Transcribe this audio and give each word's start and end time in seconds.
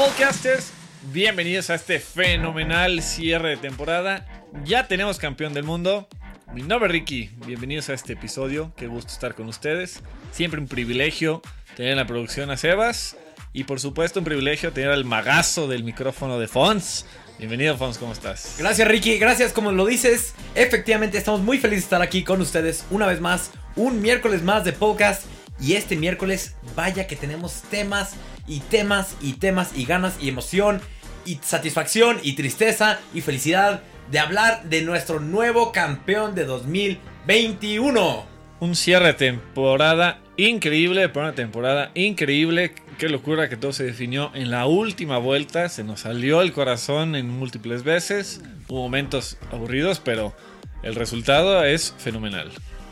podcasters? 0.00 0.72
Bienvenidos 1.12 1.68
a 1.68 1.74
este 1.74 2.00
fenomenal 2.00 3.02
cierre 3.02 3.50
de 3.50 3.56
temporada. 3.58 4.26
Ya 4.64 4.88
tenemos 4.88 5.18
campeón 5.18 5.52
del 5.52 5.64
mundo. 5.64 6.08
Mi 6.54 6.62
nombre 6.62 6.86
es 6.86 6.92
Ricky. 6.92 7.30
Bienvenidos 7.44 7.90
a 7.90 7.92
este 7.92 8.14
episodio. 8.14 8.72
Qué 8.78 8.86
gusto 8.86 9.12
estar 9.12 9.34
con 9.34 9.46
ustedes. 9.46 10.00
Siempre 10.32 10.58
un 10.58 10.68
privilegio 10.68 11.42
tener 11.76 11.92
en 11.92 11.98
la 11.98 12.06
producción 12.06 12.50
a 12.50 12.56
Sebas. 12.56 13.18
Y 13.52 13.64
por 13.64 13.78
supuesto 13.78 14.20
un 14.20 14.24
privilegio 14.24 14.72
tener 14.72 14.90
al 14.90 15.04
magazo 15.04 15.68
del 15.68 15.84
micrófono 15.84 16.38
de 16.38 16.48
Fons. 16.48 17.04
Bienvenido 17.36 17.76
Fons, 17.76 17.98
¿cómo 17.98 18.14
estás? 18.14 18.54
Gracias 18.58 18.88
Ricky, 18.88 19.18
gracias 19.18 19.52
como 19.52 19.70
lo 19.70 19.84
dices. 19.84 20.32
Efectivamente 20.54 21.18
estamos 21.18 21.42
muy 21.42 21.58
felices 21.58 21.82
de 21.82 21.86
estar 21.86 22.00
aquí 22.00 22.24
con 22.24 22.40
ustedes 22.40 22.86
una 22.90 23.06
vez 23.06 23.20
más. 23.20 23.50
Un 23.76 24.00
miércoles 24.00 24.42
más 24.42 24.64
de 24.64 24.72
podcast. 24.72 25.24
Y 25.60 25.74
este 25.74 25.96
miércoles, 25.96 26.56
vaya 26.74 27.06
que 27.06 27.16
tenemos 27.16 27.62
temas 27.70 28.14
y 28.46 28.60
temas 28.60 29.16
y 29.20 29.34
temas 29.34 29.72
y 29.76 29.84
ganas 29.84 30.16
y 30.20 30.28
emoción 30.28 30.80
y 31.26 31.38
satisfacción 31.42 32.18
y 32.22 32.32
tristeza 32.32 32.98
y 33.12 33.20
felicidad 33.20 33.82
de 34.10 34.18
hablar 34.18 34.64
de 34.64 34.82
nuestro 34.82 35.20
nuevo 35.20 35.70
campeón 35.70 36.34
de 36.34 36.44
2021. 36.44 38.26
Un 38.60 38.74
cierre 38.74 39.06
de 39.08 39.14
temporada 39.14 40.20
increíble, 40.36 41.10
una 41.14 41.34
temporada 41.34 41.90
increíble. 41.94 42.74
Qué 42.98 43.08
locura 43.08 43.48
que 43.48 43.56
todo 43.56 43.72
se 43.72 43.84
definió 43.84 44.30
en 44.34 44.50
la 44.50 44.66
última 44.66 45.18
vuelta. 45.18 45.68
Se 45.68 45.84
nos 45.84 46.00
salió 46.00 46.42
el 46.42 46.52
corazón 46.52 47.16
en 47.16 47.28
múltiples 47.30 47.82
veces. 47.84 48.42
Hubo 48.68 48.82
momentos 48.82 49.38
aburridos, 49.52 50.00
pero 50.00 50.34
el 50.82 50.94
resultado 50.94 51.64
es 51.64 51.94
fenomenal. 51.98 52.50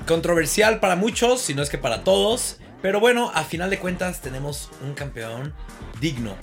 Controversial 0.09 0.81
para 0.81 0.97
muchos, 0.97 1.43
si 1.43 1.53
no 1.53 1.63
es 1.63 1.69
que 1.69 1.77
para 1.77 2.03
todos. 2.03 2.57
Pero 2.81 2.99
bueno, 2.99 3.31
a 3.35 3.45
final 3.45 3.69
de 3.69 3.79
cuentas 3.79 4.23
tenemos 4.23 4.71
un 4.83 4.95
campeón 4.95 5.53
digno 6.01 6.35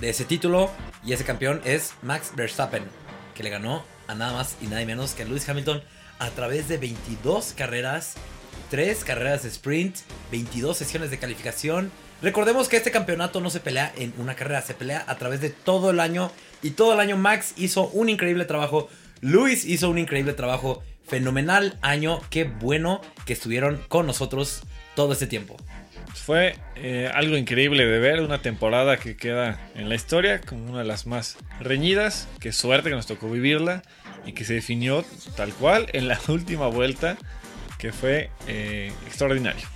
de 0.00 0.08
ese 0.08 0.24
título. 0.24 0.70
Y 1.04 1.12
ese 1.12 1.22
campeón 1.22 1.60
es 1.66 1.92
Max 2.00 2.32
Verstappen, 2.34 2.82
que 3.34 3.42
le 3.42 3.50
ganó 3.50 3.84
a 4.08 4.14
nada 4.14 4.32
más 4.32 4.56
y 4.62 4.66
nada 4.66 4.82
menos 4.86 5.12
que 5.12 5.24
a 5.24 5.26
Lewis 5.26 5.46
Hamilton 5.46 5.82
a 6.20 6.30
través 6.30 6.68
de 6.68 6.78
22 6.78 7.52
carreras, 7.54 8.14
3 8.70 9.04
carreras 9.04 9.42
de 9.42 9.50
sprint, 9.50 9.98
22 10.30 10.74
sesiones 10.74 11.10
de 11.10 11.18
calificación. 11.18 11.92
Recordemos 12.22 12.70
que 12.70 12.78
este 12.78 12.92
campeonato 12.92 13.42
no 13.42 13.50
se 13.50 13.60
pelea 13.60 13.92
en 13.98 14.14
una 14.16 14.36
carrera, 14.36 14.62
se 14.62 14.72
pelea 14.72 15.04
a 15.06 15.18
través 15.18 15.42
de 15.42 15.50
todo 15.50 15.90
el 15.90 16.00
año. 16.00 16.32
Y 16.62 16.70
todo 16.70 16.94
el 16.94 17.00
año 17.00 17.18
Max 17.18 17.52
hizo 17.58 17.88
un 17.88 18.08
increíble 18.08 18.46
trabajo. 18.46 18.88
Lewis 19.22 19.64
hizo 19.64 19.88
un 19.88 19.98
increíble 19.98 20.32
trabajo. 20.32 20.82
Fenomenal 21.06 21.78
año. 21.80 22.20
Qué 22.28 22.42
bueno 22.42 23.00
que 23.24 23.32
estuvieron 23.32 23.80
con 23.86 24.04
nosotros 24.04 24.62
todo 24.96 25.12
este 25.12 25.28
tiempo. 25.28 25.56
Fue 26.12 26.56
eh, 26.74 27.08
algo 27.14 27.36
increíble 27.36 27.86
de 27.86 28.00
ver, 28.00 28.20
una 28.20 28.42
temporada 28.42 28.96
que 28.96 29.16
queda 29.16 29.60
en 29.76 29.88
la 29.88 29.94
historia 29.94 30.40
como 30.40 30.68
una 30.70 30.80
de 30.80 30.84
las 30.86 31.06
más 31.06 31.36
reñidas. 31.60 32.26
Qué 32.40 32.50
suerte 32.52 32.90
que 32.90 32.96
nos 32.96 33.06
tocó 33.06 33.30
vivirla 33.30 33.84
y 34.26 34.32
que 34.32 34.44
se 34.44 34.54
definió 34.54 35.04
tal 35.36 35.52
cual 35.54 35.86
en 35.92 36.08
la 36.08 36.18
última 36.28 36.66
vuelta, 36.66 37.16
que 37.78 37.92
fue 37.92 38.28
eh, 38.48 38.92
extraordinario. 39.06 39.68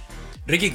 Ricky, 0.48 0.72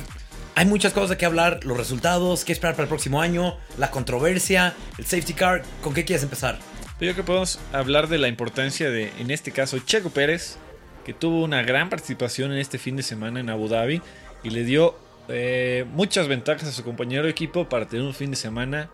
hay 0.55 0.65
muchas 0.65 0.93
cosas 0.93 1.09
de 1.09 1.17
qué 1.17 1.25
hablar, 1.25 1.59
los 1.65 1.77
resultados, 1.77 2.45
qué 2.45 2.53
esperar 2.53 2.75
para 2.75 2.83
el 2.83 2.89
próximo 2.89 3.21
año, 3.21 3.57
la 3.77 3.91
controversia, 3.91 4.75
el 4.97 5.05
safety 5.05 5.33
car. 5.33 5.63
¿Con 5.81 5.93
qué 5.93 6.05
quieres 6.05 6.23
empezar? 6.23 6.70
Yo 7.01 7.07
creo 7.07 7.15
que 7.15 7.23
podemos 7.23 7.57
hablar 7.73 8.09
de 8.09 8.19
la 8.19 8.27
importancia 8.27 8.91
de, 8.91 9.11
en 9.17 9.31
este 9.31 9.51
caso, 9.51 9.79
Checo 9.79 10.11
Pérez, 10.11 10.57
que 11.03 11.15
tuvo 11.15 11.43
una 11.43 11.63
gran 11.63 11.89
participación 11.89 12.51
en 12.51 12.59
este 12.59 12.77
fin 12.77 12.95
de 12.95 13.01
semana 13.01 13.39
en 13.39 13.49
Abu 13.49 13.67
Dhabi 13.67 14.03
y 14.43 14.51
le 14.51 14.63
dio 14.63 14.95
eh, 15.27 15.83
muchas 15.93 16.27
ventajas 16.27 16.69
a 16.69 16.71
su 16.71 16.83
compañero 16.83 17.23
de 17.23 17.31
equipo 17.31 17.67
para 17.67 17.87
tener 17.87 18.05
un 18.05 18.13
fin 18.13 18.29
de 18.29 18.37
semana, 18.37 18.91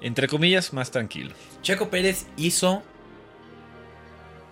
entre 0.00 0.28
comillas, 0.28 0.72
más 0.72 0.92
tranquilo. 0.92 1.34
Checo 1.60 1.90
Pérez 1.90 2.26
hizo 2.36 2.84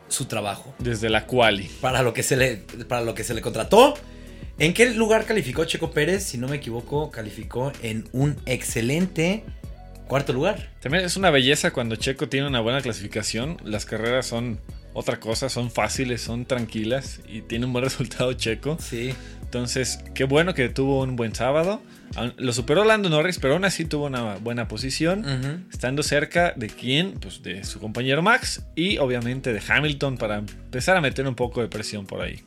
su 0.08 0.24
trabajo. 0.24 0.74
Desde 0.80 1.08
la 1.08 1.28
quali. 1.28 1.70
Para 1.80 2.02
lo 2.02 2.12
que 2.12 2.24
se 2.24 2.36
le, 2.36 2.56
para 2.88 3.02
lo 3.02 3.14
que 3.14 3.22
se 3.22 3.34
le 3.34 3.40
contrató. 3.40 3.94
¿En 4.58 4.74
qué 4.74 4.90
lugar 4.90 5.26
calificó 5.26 5.64
Checo 5.64 5.92
Pérez? 5.92 6.24
Si 6.24 6.38
no 6.38 6.48
me 6.48 6.56
equivoco, 6.56 7.12
calificó 7.12 7.72
en 7.82 8.08
un 8.10 8.36
excelente 8.46 9.44
cuarto 10.06 10.32
lugar. 10.32 10.70
También 10.80 11.04
es 11.04 11.16
una 11.16 11.30
belleza 11.30 11.72
cuando 11.72 11.96
Checo 11.96 12.28
tiene 12.28 12.46
una 12.46 12.60
buena 12.60 12.80
clasificación. 12.80 13.58
Las 13.64 13.86
carreras 13.86 14.26
son 14.26 14.60
otra 14.92 15.20
cosa, 15.20 15.48
son 15.48 15.70
fáciles, 15.70 16.22
son 16.22 16.46
tranquilas 16.46 17.20
y 17.28 17.42
tiene 17.42 17.66
un 17.66 17.72
buen 17.72 17.84
resultado 17.84 18.32
Checo. 18.32 18.78
Sí. 18.80 19.14
Entonces, 19.42 20.00
qué 20.14 20.24
bueno 20.24 20.54
que 20.54 20.68
tuvo 20.68 21.02
un 21.02 21.16
buen 21.16 21.34
sábado. 21.34 21.80
Lo 22.36 22.52
superó 22.52 22.84
Lando 22.84 23.08
Norris, 23.08 23.38
pero 23.38 23.54
aún 23.54 23.64
así 23.64 23.84
tuvo 23.84 24.06
una 24.06 24.36
buena 24.36 24.68
posición, 24.68 25.66
estando 25.70 26.02
cerca 26.02 26.52
de 26.56 26.68
quién, 26.68 27.12
pues 27.12 27.42
de 27.42 27.62
su 27.64 27.78
compañero 27.78 28.22
Max 28.22 28.64
y 28.74 28.98
obviamente 28.98 29.52
de 29.52 29.60
Hamilton 29.66 30.16
para 30.16 30.38
empezar 30.38 30.96
a 30.96 31.00
meter 31.00 31.26
un 31.26 31.34
poco 31.34 31.60
de 31.60 31.68
presión 31.68 32.06
por 32.06 32.22
ahí. 32.22 32.42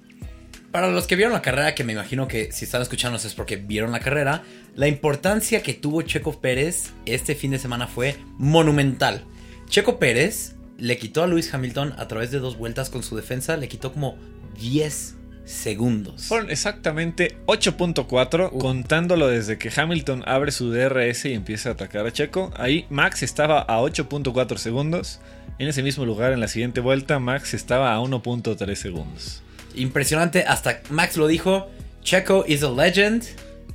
Para 0.72 0.92
los 0.92 1.08
que 1.08 1.16
vieron 1.16 1.34
la 1.34 1.42
carrera, 1.42 1.74
que 1.74 1.84
me 1.84 1.94
imagino 1.94 2.28
que 2.28 2.52
si 2.52 2.66
están 2.66 2.84
escuchándonos 2.84 3.26
es 3.26 3.34
porque 3.34 3.56
vieron 3.56 3.92
la 3.92 4.00
carrera, 4.00 4.44
la 4.76 4.88
importancia 4.88 5.64
que 5.64 5.74
tuvo 5.74 6.04
Checo 6.04 6.40
Pérez 6.40 6.92
este 7.08 7.34
fin 7.34 7.52
de 7.52 7.58
semana 7.58 7.88
fue 7.88 8.18
monumental. 8.38 9.24
Checo 9.68 9.98
Pérez 9.98 10.56
le 10.78 10.98
quitó 10.98 11.24
a 11.24 11.28
Lewis 11.28 11.52
Hamilton 11.52 11.96
a 11.98 12.08
través 12.08 12.30
de 12.30 12.38
dos 12.38 12.56
vueltas 12.56 12.92
con 12.92 13.02
su 13.02 13.16
defensa, 13.16 13.58
le 13.58 13.68
quitó 13.68 13.92
como 13.92 14.18
10 14.60 15.16
segundos. 15.44 16.26
Fueron 16.28 16.52
exactamente 16.52 17.40
8.4, 17.48 18.56
contándolo 18.60 19.28
desde 19.28 19.58
que 19.58 19.72
Hamilton 19.76 20.24
abre 20.28 20.52
su 20.52 20.72
DRS 20.72 21.26
y 21.26 21.34
empieza 21.34 21.70
a 21.70 21.72
atacar 21.74 22.06
a 22.06 22.14
Checo. 22.14 22.52
Ahí 22.56 22.86
Max 22.92 23.24
estaba 23.24 23.62
a 23.62 23.80
8.4 23.80 24.58
segundos. 24.58 25.20
En 25.58 25.68
ese 25.68 25.82
mismo 25.82 26.06
lugar, 26.06 26.32
en 26.32 26.40
la 26.40 26.48
siguiente 26.48 26.80
vuelta, 26.80 27.18
Max 27.18 27.56
estaba 27.56 27.96
a 27.96 28.00
1.3 28.00 28.76
segundos. 28.76 29.42
Impresionante, 29.80 30.44
hasta 30.44 30.82
Max 30.90 31.18
lo 31.18 31.28
dijo, 31.28 31.70
Checo 32.04 32.46
is 32.48 32.64
a 32.64 32.70
legend. 32.70 33.24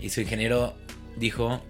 Y 0.01 0.11
su 0.11 0.21
ingeniero 0.21 0.75
dijo, 1.17 1.63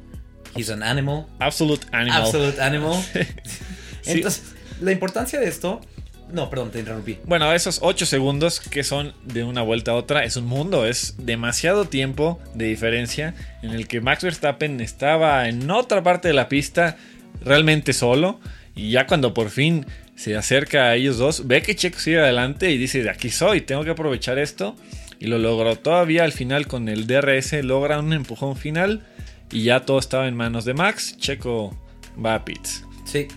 he's 0.57 0.71
an 0.71 0.83
animal. 0.83 1.27
Absolute 1.39 1.87
animal. 1.93 2.23
Absolute 2.23 2.61
animal. 2.61 3.03
Entonces, 4.07 4.55
la 4.81 4.93
importancia 4.93 5.39
de 5.41 5.49
esto 5.49 5.81
no, 6.33 6.51
perdón, 6.51 6.71
te 6.71 6.81
interrumpí. 6.81 7.19
Bueno, 7.25 7.53
esos 7.53 7.79
8 7.83 8.07
segundos 8.07 8.61
que 8.61 8.83
son 8.83 9.15
de 9.25 9.45
una 9.45 9.63
vuelta 9.63 9.93
a 9.93 9.95
otra 9.95 10.25
es 10.25 10.37
un 10.37 10.47
mundo, 10.47 10.87
es 10.87 11.15
demasiado 11.19 11.85
tiempo 11.85 12.41
de 12.55 12.67
diferencia 12.67 13.35
en 13.63 13.71
el 13.71 13.87
que 13.87 14.01
Max 14.01 14.25
Verstappen 14.25 14.81
estaba 14.81 15.49
en 15.49 15.71
otra 15.71 16.03
parte 16.03 16.29
de 16.29 16.35
la 16.35 16.49
pista 16.49 16.97
realmente 17.43 17.93
solo 17.93 18.41
y 18.75 18.91
ya 18.91 19.07
cuando 19.07 19.35
por 19.35 19.51
fin 19.51 19.87
se 20.17 20.37
acerca 20.37 20.85
a 20.85 20.95
ellos 20.95 21.19
dos, 21.19 21.47
ve 21.47 21.63
que 21.63 21.75
Checo 21.75 21.99
sigue 21.99 22.21
adelante 22.21 22.71
y 22.71 22.79
dice, 22.79 23.03
de 23.03 23.11
aquí 23.11 23.31
soy, 23.31 23.61
tengo 23.61 23.85
que 23.85 23.91
aprovechar 23.91 24.39
esto 24.39 24.77
y 25.19 25.27
lo 25.27 25.39
logró. 25.39 25.77
Todavía 25.77 26.25
al 26.25 26.33
final 26.33 26.67
con 26.67 26.89
el 26.89 27.07
DRS 27.07 27.53
logra 27.65 27.99
un 27.99 28.13
empujón 28.13 28.57
final 28.57 29.05
y 29.51 29.65
ya 29.65 29.81
todo 29.81 29.99
estaba 29.99 30.29
en 30.29 30.37
manos 30.37 30.65
de 30.65 30.75
Max, 30.75 31.17
Checo 31.19 31.77
va 32.25 32.35
a 32.35 32.45
pits. 32.45 32.85
Sí. 33.05 33.29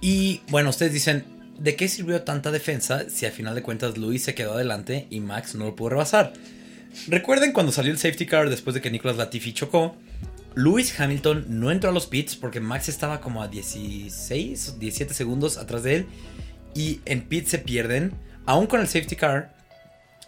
Y 0.00 0.40
bueno, 0.48 0.70
ustedes 0.70 0.92
dicen, 0.92 1.24
¿de 1.58 1.76
qué 1.76 1.88
sirvió 1.88 2.22
tanta 2.22 2.50
defensa 2.50 3.08
si 3.08 3.26
al 3.26 3.32
final 3.32 3.54
de 3.54 3.62
cuentas 3.62 3.96
Luis 3.96 4.22
se 4.22 4.34
quedó 4.34 4.54
adelante 4.54 5.06
y 5.10 5.20
Max 5.20 5.54
no 5.54 5.66
lo 5.66 5.76
pudo 5.76 5.90
rebasar? 5.90 6.32
Recuerden 7.08 7.52
cuando 7.52 7.72
salió 7.72 7.92
el 7.92 7.98
safety 7.98 8.26
car 8.26 8.50
después 8.50 8.74
de 8.74 8.80
que 8.80 8.90
Nicolas 8.90 9.16
Latifi 9.16 9.52
chocó. 9.52 9.96
Lewis 10.54 10.98
Hamilton 10.98 11.46
no 11.48 11.70
entró 11.70 11.90
a 11.90 11.92
los 11.92 12.06
pits 12.06 12.36
porque 12.36 12.60
Max 12.60 12.88
estaba 12.88 13.20
como 13.20 13.42
a 13.42 13.48
16, 13.48 14.78
17 14.78 15.14
segundos 15.14 15.56
atrás 15.56 15.82
de 15.82 15.96
él. 15.96 16.06
Y 16.74 17.00
en 17.04 17.22
pits 17.22 17.50
se 17.50 17.58
pierden, 17.58 18.14
aún 18.46 18.66
con 18.66 18.80
el 18.80 18.86
safety 18.86 19.16
car, 19.16 19.54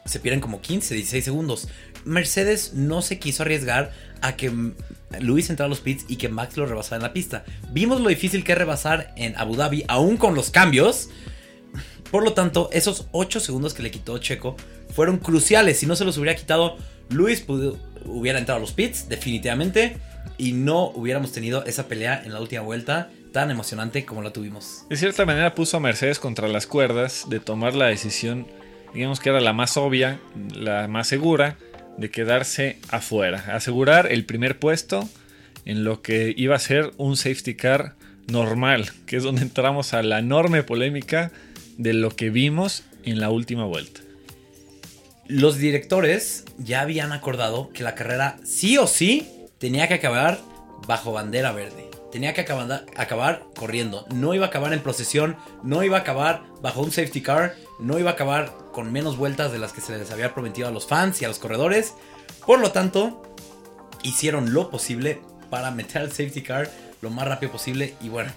se 0.04 0.20
pierden 0.20 0.40
como 0.40 0.60
15, 0.60 0.94
16 0.94 1.24
segundos. 1.24 1.68
Mercedes 2.04 2.72
no 2.74 3.02
se 3.02 3.18
quiso 3.18 3.42
arriesgar 3.42 3.92
a 4.20 4.36
que 4.36 4.52
Luis 5.20 5.50
entrara 5.50 5.66
a 5.66 5.70
los 5.70 5.80
pits 5.80 6.04
y 6.08 6.16
que 6.16 6.28
Max 6.28 6.56
lo 6.56 6.66
rebasara 6.66 6.96
en 6.96 7.02
la 7.02 7.12
pista. 7.12 7.44
Vimos 7.72 8.00
lo 8.00 8.08
difícil 8.08 8.44
que 8.44 8.52
es 8.52 8.58
rebasar 8.58 9.12
en 9.16 9.36
Abu 9.36 9.56
Dhabi, 9.56 9.84
aún 9.88 10.16
con 10.16 10.34
los 10.34 10.50
cambios. 10.50 11.10
Por 12.10 12.22
lo 12.22 12.32
tanto, 12.32 12.70
esos 12.72 13.08
8 13.10 13.40
segundos 13.40 13.74
que 13.74 13.82
le 13.82 13.90
quitó 13.90 14.18
Checo 14.18 14.56
fueron 14.94 15.18
cruciales. 15.18 15.78
Si 15.80 15.86
no 15.86 15.96
se 15.96 16.04
los 16.04 16.16
hubiera 16.16 16.36
quitado, 16.36 16.76
Luis 17.10 17.44
hubiera 18.04 18.38
entrado 18.38 18.58
a 18.58 18.60
los 18.60 18.72
pits, 18.72 19.08
definitivamente. 19.08 19.96
Y 20.38 20.52
no 20.52 20.88
hubiéramos 20.88 21.32
tenido 21.32 21.64
esa 21.64 21.88
pelea 21.88 22.22
en 22.24 22.32
la 22.32 22.40
última 22.40 22.62
vuelta 22.62 23.10
tan 23.32 23.50
emocionante 23.50 24.04
como 24.04 24.22
la 24.22 24.32
tuvimos. 24.32 24.84
De 24.88 24.96
cierta 24.96 25.26
manera 25.26 25.54
puso 25.54 25.76
a 25.76 25.80
Mercedes 25.80 26.18
contra 26.18 26.48
las 26.48 26.66
cuerdas 26.66 27.26
de 27.28 27.40
tomar 27.40 27.74
la 27.74 27.86
decisión, 27.86 28.46
digamos 28.94 29.20
que 29.20 29.28
era 29.28 29.40
la 29.40 29.52
más 29.52 29.76
obvia, 29.76 30.20
la 30.54 30.88
más 30.88 31.08
segura, 31.08 31.56
de 31.98 32.10
quedarse 32.10 32.78
afuera, 32.88 33.44
asegurar 33.54 34.10
el 34.10 34.24
primer 34.24 34.58
puesto 34.58 35.08
en 35.64 35.84
lo 35.84 36.02
que 36.02 36.34
iba 36.36 36.56
a 36.56 36.58
ser 36.58 36.92
un 36.96 37.16
safety 37.16 37.54
car 37.54 37.94
normal, 38.26 38.90
que 39.06 39.16
es 39.16 39.22
donde 39.22 39.42
entramos 39.42 39.94
a 39.94 40.02
la 40.02 40.18
enorme 40.18 40.62
polémica 40.62 41.30
de 41.78 41.92
lo 41.92 42.10
que 42.10 42.30
vimos 42.30 42.84
en 43.04 43.20
la 43.20 43.30
última 43.30 43.64
vuelta. 43.64 44.00
Los 45.28 45.58
directores 45.58 46.44
ya 46.58 46.82
habían 46.82 47.12
acordado 47.12 47.70
que 47.70 47.82
la 47.82 47.94
carrera 47.94 48.36
sí 48.44 48.78
o 48.78 48.86
sí 48.86 49.28
tenía 49.58 49.88
que 49.88 49.94
acabar 49.94 50.38
bajo 50.86 51.12
bandera 51.12 51.52
verde. 51.52 51.90
tenía 52.12 52.32
que 52.32 52.42
acabar, 52.42 52.86
acabar 52.96 53.42
corriendo. 53.56 54.06
No 54.14 54.32
iba 54.32 54.46
a 54.46 54.48
acabar 54.48 54.72
en 54.72 54.80
procesión, 54.80 55.36
no 55.62 55.82
iba 55.82 55.98
a 55.98 56.00
acabar 56.00 56.44
bajo 56.62 56.80
un 56.80 56.90
safety 56.90 57.20
car, 57.20 57.54
no 57.78 57.98
iba 57.98 58.10
a 58.10 58.14
acabar 58.14 58.52
con 58.72 58.90
menos 58.90 59.18
vueltas 59.18 59.52
de 59.52 59.58
las 59.58 59.72
que 59.72 59.82
se 59.82 59.98
les 59.98 60.10
había 60.10 60.32
prometido 60.32 60.68
a 60.68 60.70
los 60.70 60.86
fans 60.86 61.20
y 61.20 61.24
a 61.24 61.28
los 61.28 61.38
corredores. 61.38 61.94
Por 62.46 62.60
lo 62.60 62.72
tanto, 62.72 63.22
hicieron 64.02 64.54
lo 64.54 64.70
posible 64.70 65.20
para 65.50 65.70
meter 65.70 66.02
al 66.02 66.10
safety 66.10 66.42
car 66.42 66.70
lo 67.02 67.10
más 67.10 67.28
rápido 67.28 67.52
posible 67.52 67.94
y 68.00 68.08
bueno, 68.08 68.32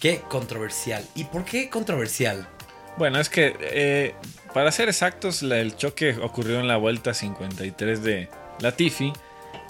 qué 0.00 0.20
controversial. 0.28 1.04
¿Y 1.14 1.24
por 1.24 1.44
qué 1.44 1.68
controversial? 1.68 2.48
Bueno, 2.96 3.20
es 3.20 3.28
que 3.28 3.54
eh, 3.60 4.14
para 4.54 4.72
ser 4.72 4.88
exactos, 4.88 5.42
el 5.42 5.76
choque 5.76 6.16
ocurrió 6.22 6.60
en 6.60 6.68
la 6.68 6.76
vuelta 6.76 7.12
53 7.12 8.02
de 8.02 8.28
Latifi 8.60 9.12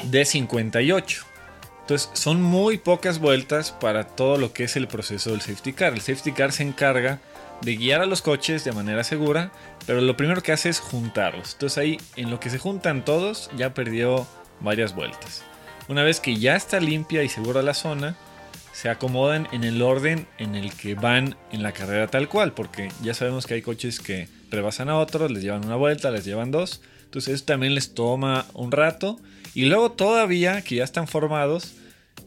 de 0.05 0.25
58. 0.25 1.25
Entonces, 1.82 2.11
son 2.12 2.43
muy 2.43 2.79
pocas 2.79 3.19
vueltas 3.19 3.73
para 3.73 4.05
todo 4.05 4.37
lo 4.38 4.52
que 4.52 4.64
es 4.64 4.76
el 4.76 4.87
proceso 4.87 5.31
del 5.31 5.41
safety 5.41 5.73
car. 5.73 5.93
El 5.93 6.00
safety 6.00 6.32
car 6.32 6.52
se 6.52 6.62
encarga 6.62 7.20
de 7.62 7.76
guiar 7.76 8.00
a 8.00 8.06
los 8.06 8.23
coches 8.23 8.64
de 8.64 8.73
manera 8.73 9.05
segura, 9.05 9.52
pero 9.87 10.00
lo 10.00 10.17
primero 10.17 10.43
que 10.43 10.52
hace 10.52 10.69
es 10.69 10.79
juntarlos. 10.81 11.55
Entonces, 11.55 11.79
ahí 11.79 11.99
en 12.17 12.31
lo 12.31 12.41
que 12.41 12.50
se 12.50 12.58
juntan 12.58 13.05
todos, 13.05 13.50
ya 13.56 13.75
perdió 13.75 14.26
varias 14.61 14.94
vueltas. 14.94 15.43
Una 15.88 16.05
vez 16.05 16.20
que 16.20 16.37
ya 16.37 16.55
está 16.55 16.79
limpia 16.79 17.25
y 17.25 17.29
segura 17.29 17.62
la 17.62 17.75
zona, 17.75 18.17
se 18.73 18.88
acomodan 18.88 19.49
en 19.53 19.64
el 19.64 19.82
orden 19.82 20.26
en 20.38 20.55
el 20.55 20.73
que 20.73 20.94
van 20.94 21.37
en 21.50 21.62
la 21.62 21.73
carrera 21.73 22.06
tal 22.06 22.29
cual, 22.29 22.53
porque 22.53 22.88
ya 23.03 23.14
sabemos 23.14 23.46
que 23.46 23.55
hay 23.55 23.62
coches 23.62 24.00
que 24.00 24.29
rebasan 24.50 24.88
a 24.88 24.96
otros, 24.96 25.31
les 25.31 25.43
llevan 25.43 25.64
una 25.64 25.76
vuelta, 25.76 26.11
les 26.11 26.25
llevan 26.25 26.50
dos, 26.50 26.81
entonces 27.05 27.35
eso 27.35 27.44
también 27.44 27.75
les 27.75 27.94
toma 27.94 28.46
un 28.55 28.70
rato, 28.70 29.19
y 29.55 29.67
luego 29.67 29.93
todavía 29.93 30.62
que 30.62 30.76
ya 30.76 30.85
están 30.85 31.08
formados, 31.08 31.75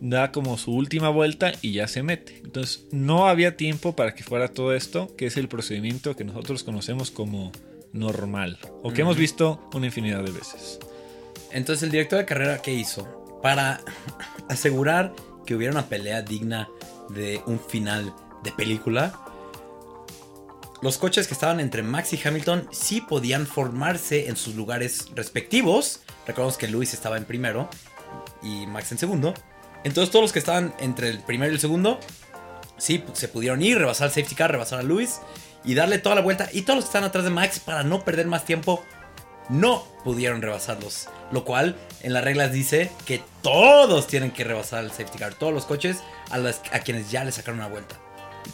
da 0.01 0.31
como 0.31 0.57
su 0.57 0.73
última 0.73 1.09
vuelta 1.09 1.53
y 1.61 1.73
ya 1.73 1.87
se 1.87 2.03
mete. 2.03 2.41
Entonces 2.43 2.85
no 2.91 3.27
había 3.27 3.55
tiempo 3.55 3.95
para 3.95 4.13
que 4.15 4.23
fuera 4.23 4.49
todo 4.49 4.73
esto, 4.73 5.15
que 5.15 5.27
es 5.27 5.37
el 5.37 5.47
procedimiento 5.47 6.15
que 6.15 6.23
nosotros 6.23 6.63
conocemos 6.63 7.11
como 7.11 7.51
normal, 7.93 8.57
o 8.81 8.91
que 8.91 9.01
hemos 9.01 9.17
visto 9.17 9.69
una 9.73 9.85
infinidad 9.85 10.23
de 10.23 10.31
veces. 10.31 10.79
Entonces 11.51 11.83
el 11.83 11.91
director 11.91 12.19
de 12.19 12.25
carrera, 12.25 12.61
¿qué 12.61 12.73
hizo? 12.73 13.39
Para 13.41 13.81
asegurar 14.49 15.13
que 15.45 15.55
hubiera 15.55 15.71
una 15.71 15.87
pelea 15.87 16.21
digna 16.21 16.69
de 17.09 17.41
un 17.45 17.59
final 17.59 18.13
de 18.43 18.51
película, 18.51 19.19
los 20.83 20.97
coches 20.97 21.27
que 21.27 21.33
estaban 21.33 21.62
entre 21.62 21.81
Max 21.81 22.12
y 22.12 22.19
Hamilton 22.21 22.68
sí 22.74 23.00
podían 23.00 23.47
formarse 23.47 24.27
en 24.27 24.35
sus 24.35 24.56
lugares 24.56 25.07
respectivos. 25.15 26.01
Recordemos 26.27 26.57
que 26.57 26.68
Lewis 26.68 26.94
estaba 26.94 27.15
en 27.15 27.24
primero 27.24 27.69
y 28.41 28.68
Max 28.68 28.91
en 28.91 28.97
segundo. 28.97 29.33
Entonces 29.85 30.12
todos 30.12 30.24
los 30.24 30.33
que 30.33 30.39
estaban 30.39 30.75
entre 30.80 31.07
el 31.07 31.19
primero 31.19 31.53
y 31.53 31.56
el 31.56 31.62
segundo, 31.62 32.01
sí, 32.77 33.01
se 33.13 33.30
pudieron 33.30 33.62
ir, 33.62 33.77
rebasar 33.77 34.07
el 34.07 34.13
safety 34.13 34.35
car, 34.35 34.51
rebasar 34.51 34.80
a 34.80 34.83
Lewis 34.83 35.21
y 35.63 35.74
darle 35.74 36.00
toda 36.00 36.15
la 36.15 36.21
vuelta. 36.21 36.50
Y 36.51 36.63
todos 36.63 36.75
los 36.75 36.83
que 36.83 36.89
están 36.89 37.06
atrás 37.06 37.24
de 37.24 37.29
Max, 37.29 37.62
para 37.62 37.83
no 37.83 38.03
perder 38.03 38.27
más 38.27 38.44
tiempo, 38.44 38.83
no 39.47 39.88
pudieron 40.03 40.41
rebasarlos. 40.41 41.07
Lo 41.31 41.45
cual 41.45 41.77
en 42.01 42.12
las 42.12 42.25
reglas 42.25 42.51
dice 42.51 42.91
que 43.06 43.21
todos 43.41 44.06
tienen 44.07 44.31
que 44.31 44.44
rebasar 44.44 44.83
el 44.83 44.91
safety 44.91 45.18
car. 45.18 45.33
Todos 45.33 45.53
los 45.53 45.63
coches 45.63 46.00
a, 46.29 46.36
a 46.75 46.79
quienes 46.79 47.09
ya 47.09 47.24
le 47.24 47.31
sacaron 47.31 47.62
una 47.62 47.69
vuelta. 47.69 48.02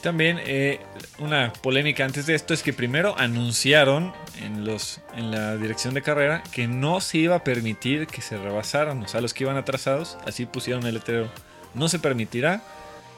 También 0.01 0.39
eh, 0.45 0.79
una 1.19 1.51
polémica 1.51 2.05
antes 2.05 2.25
de 2.25 2.35
esto 2.35 2.53
es 2.53 2.63
que 2.63 2.73
primero 2.73 3.15
anunciaron 3.17 4.13
en, 4.41 4.65
los, 4.65 5.01
en 5.15 5.31
la 5.31 5.57
dirección 5.57 5.93
de 5.93 6.01
carrera 6.01 6.43
que 6.51 6.67
no 6.67 7.01
se 7.01 7.17
iba 7.17 7.35
a 7.35 7.43
permitir 7.43 8.07
que 8.07 8.21
se 8.21 8.37
rebasaran, 8.37 9.03
o 9.03 9.07
sea, 9.07 9.19
los 9.21 9.33
que 9.33 9.43
iban 9.43 9.57
atrasados, 9.57 10.17
así 10.25 10.45
pusieron 10.45 10.85
el 10.85 10.95
letrero, 10.95 11.29
no 11.73 11.89
se 11.89 11.99
permitirá, 11.99 12.61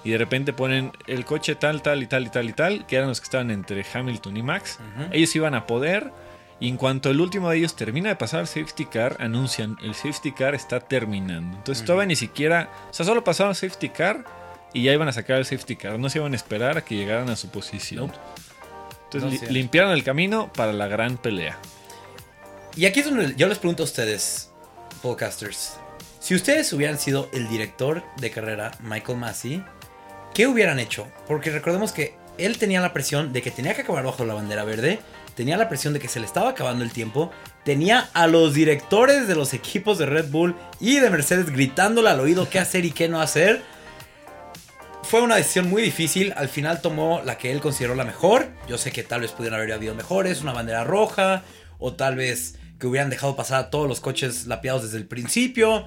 y 0.03 0.09
de 0.09 0.17
repente 0.17 0.53
ponen 0.53 0.91
el 1.05 1.25
coche 1.25 1.53
tal, 1.55 1.83
tal 1.83 2.01
y 2.01 2.07
tal 2.07 2.25
y 2.25 2.29
tal 2.29 2.49
y 2.49 2.53
tal, 2.53 2.85
que 2.87 2.95
eran 2.95 3.09
los 3.09 3.21
que 3.21 3.25
estaban 3.25 3.51
entre 3.51 3.85
Hamilton 3.93 4.37
y 4.37 4.41
Max, 4.43 4.79
ellos 5.11 5.35
iban 5.35 5.53
a 5.53 5.67
poder, 5.67 6.11
y 6.59 6.67
en 6.69 6.77
cuanto 6.77 7.09
el 7.11 7.21
último 7.21 7.49
de 7.49 7.57
ellos 7.57 7.75
termina 7.75 8.09
de 8.09 8.15
pasar 8.15 8.41
el 8.41 8.47
safety 8.47 8.85
car, 8.85 9.17
anuncian, 9.19 9.77
el 9.83 9.93
safety 9.93 10.31
car 10.31 10.55
está 10.55 10.79
terminando. 10.79 11.57
Entonces 11.57 11.81
Ujú. 11.81 11.87
todavía 11.87 12.07
ni 12.07 12.15
siquiera, 12.15 12.69
o 12.89 12.93
sea, 12.93 13.05
solo 13.05 13.23
pasaron 13.23 13.51
el 13.51 13.55
safety 13.55 13.89
car 13.89 14.25
y 14.73 14.83
ya 14.83 14.93
iban 14.93 15.07
a 15.07 15.13
sacar 15.13 15.37
el 15.37 15.45
safety 15.45 15.75
car, 15.75 15.99
no 15.99 16.09
se 16.09 16.19
iban 16.19 16.33
a 16.33 16.35
esperar 16.35 16.77
a 16.77 16.85
que 16.85 16.95
llegaran 16.95 17.29
a 17.29 17.35
su 17.35 17.49
posición. 17.49 18.11
Entonces 19.05 19.23
No, 19.23 19.29
li- 19.29 19.37
cierto. 19.37 19.53
limpiaron 19.53 19.91
el 19.91 20.03
camino 20.03 20.51
para 20.53 20.71
la 20.73 20.87
gran 20.87 21.17
pelea. 21.17 21.57
Y 22.75 22.85
aquí 22.85 23.01
es 23.01 23.05
donde 23.05 23.35
yo 23.35 23.47
les 23.47 23.57
pregunto 23.57 23.83
a 23.83 23.85
ustedes, 23.85 24.49
podcasters. 25.01 25.73
Si 26.19 26.35
ustedes 26.35 26.71
hubieran 26.73 26.97
sido 26.99 27.29
el 27.33 27.49
director 27.49 28.03
de 28.17 28.31
carrera, 28.31 28.71
Michael 28.81 29.17
Massey, 29.17 29.63
¿qué 30.33 30.47
hubieran 30.47 30.79
hecho? 30.79 31.07
Porque 31.27 31.49
recordemos 31.49 31.91
que 31.91 32.15
él 32.37 32.57
tenía 32.57 32.79
la 32.79 32.93
presión 32.93 33.33
de 33.33 33.41
que 33.41 33.51
tenía 33.51 33.73
que 33.75 33.81
acabar 33.81 34.05
bajo 34.05 34.23
la 34.23 34.35
bandera 34.35 34.63
verde, 34.63 34.99
tenía 35.35 35.57
la 35.57 35.67
presión 35.67 35.93
de 35.93 35.99
que 35.99 36.07
se 36.07 36.19
le 36.19 36.25
estaba 36.25 36.49
acabando 36.51 36.83
el 36.83 36.91
tiempo, 36.91 37.31
tenía 37.65 38.09
a 38.13 38.27
los 38.27 38.53
directores 38.53 39.27
de 39.27 39.35
los 39.35 39.53
equipos 39.53 39.97
de 39.97 40.05
Red 40.05 40.29
Bull 40.29 40.55
y 40.79 40.99
de 40.99 41.09
Mercedes 41.09 41.49
gritándole 41.51 42.09
al 42.09 42.19
oído 42.19 42.49
qué 42.49 42.59
hacer 42.59 42.85
y 42.85 42.91
qué 42.91 43.09
no 43.09 43.19
hacer. 43.19 43.63
Fue 45.11 45.21
una 45.21 45.35
decisión 45.35 45.69
muy 45.69 45.81
difícil, 45.81 46.33
al 46.37 46.47
final 46.47 46.79
tomó 46.79 47.21
la 47.25 47.37
que 47.37 47.51
él 47.51 47.59
consideró 47.59 47.95
la 47.95 48.05
mejor. 48.05 48.47
Yo 48.69 48.77
sé 48.77 48.93
que 48.93 49.03
tal 49.03 49.19
vez 49.19 49.33
pudieran 49.33 49.59
haber 49.59 49.73
habido 49.73 49.93
mejores, 49.93 50.39
una 50.41 50.53
bandera 50.53 50.85
roja, 50.85 51.43
o 51.79 51.91
tal 51.91 52.15
vez 52.15 52.55
que 52.79 52.87
hubieran 52.87 53.09
dejado 53.09 53.35
pasar 53.35 53.59
a 53.59 53.69
todos 53.69 53.89
los 53.89 53.99
coches 53.99 54.47
lapeados 54.47 54.83
desde 54.83 54.95
el 54.95 55.05
principio. 55.05 55.85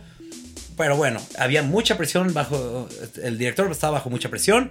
Pero 0.76 0.98
bueno, 0.98 1.22
había 1.38 1.62
mucha 1.62 1.96
presión 1.96 2.34
bajo. 2.34 2.86
El 3.22 3.38
director 3.38 3.72
estaba 3.72 3.94
bajo 3.94 4.10
mucha 4.10 4.28
presión. 4.28 4.70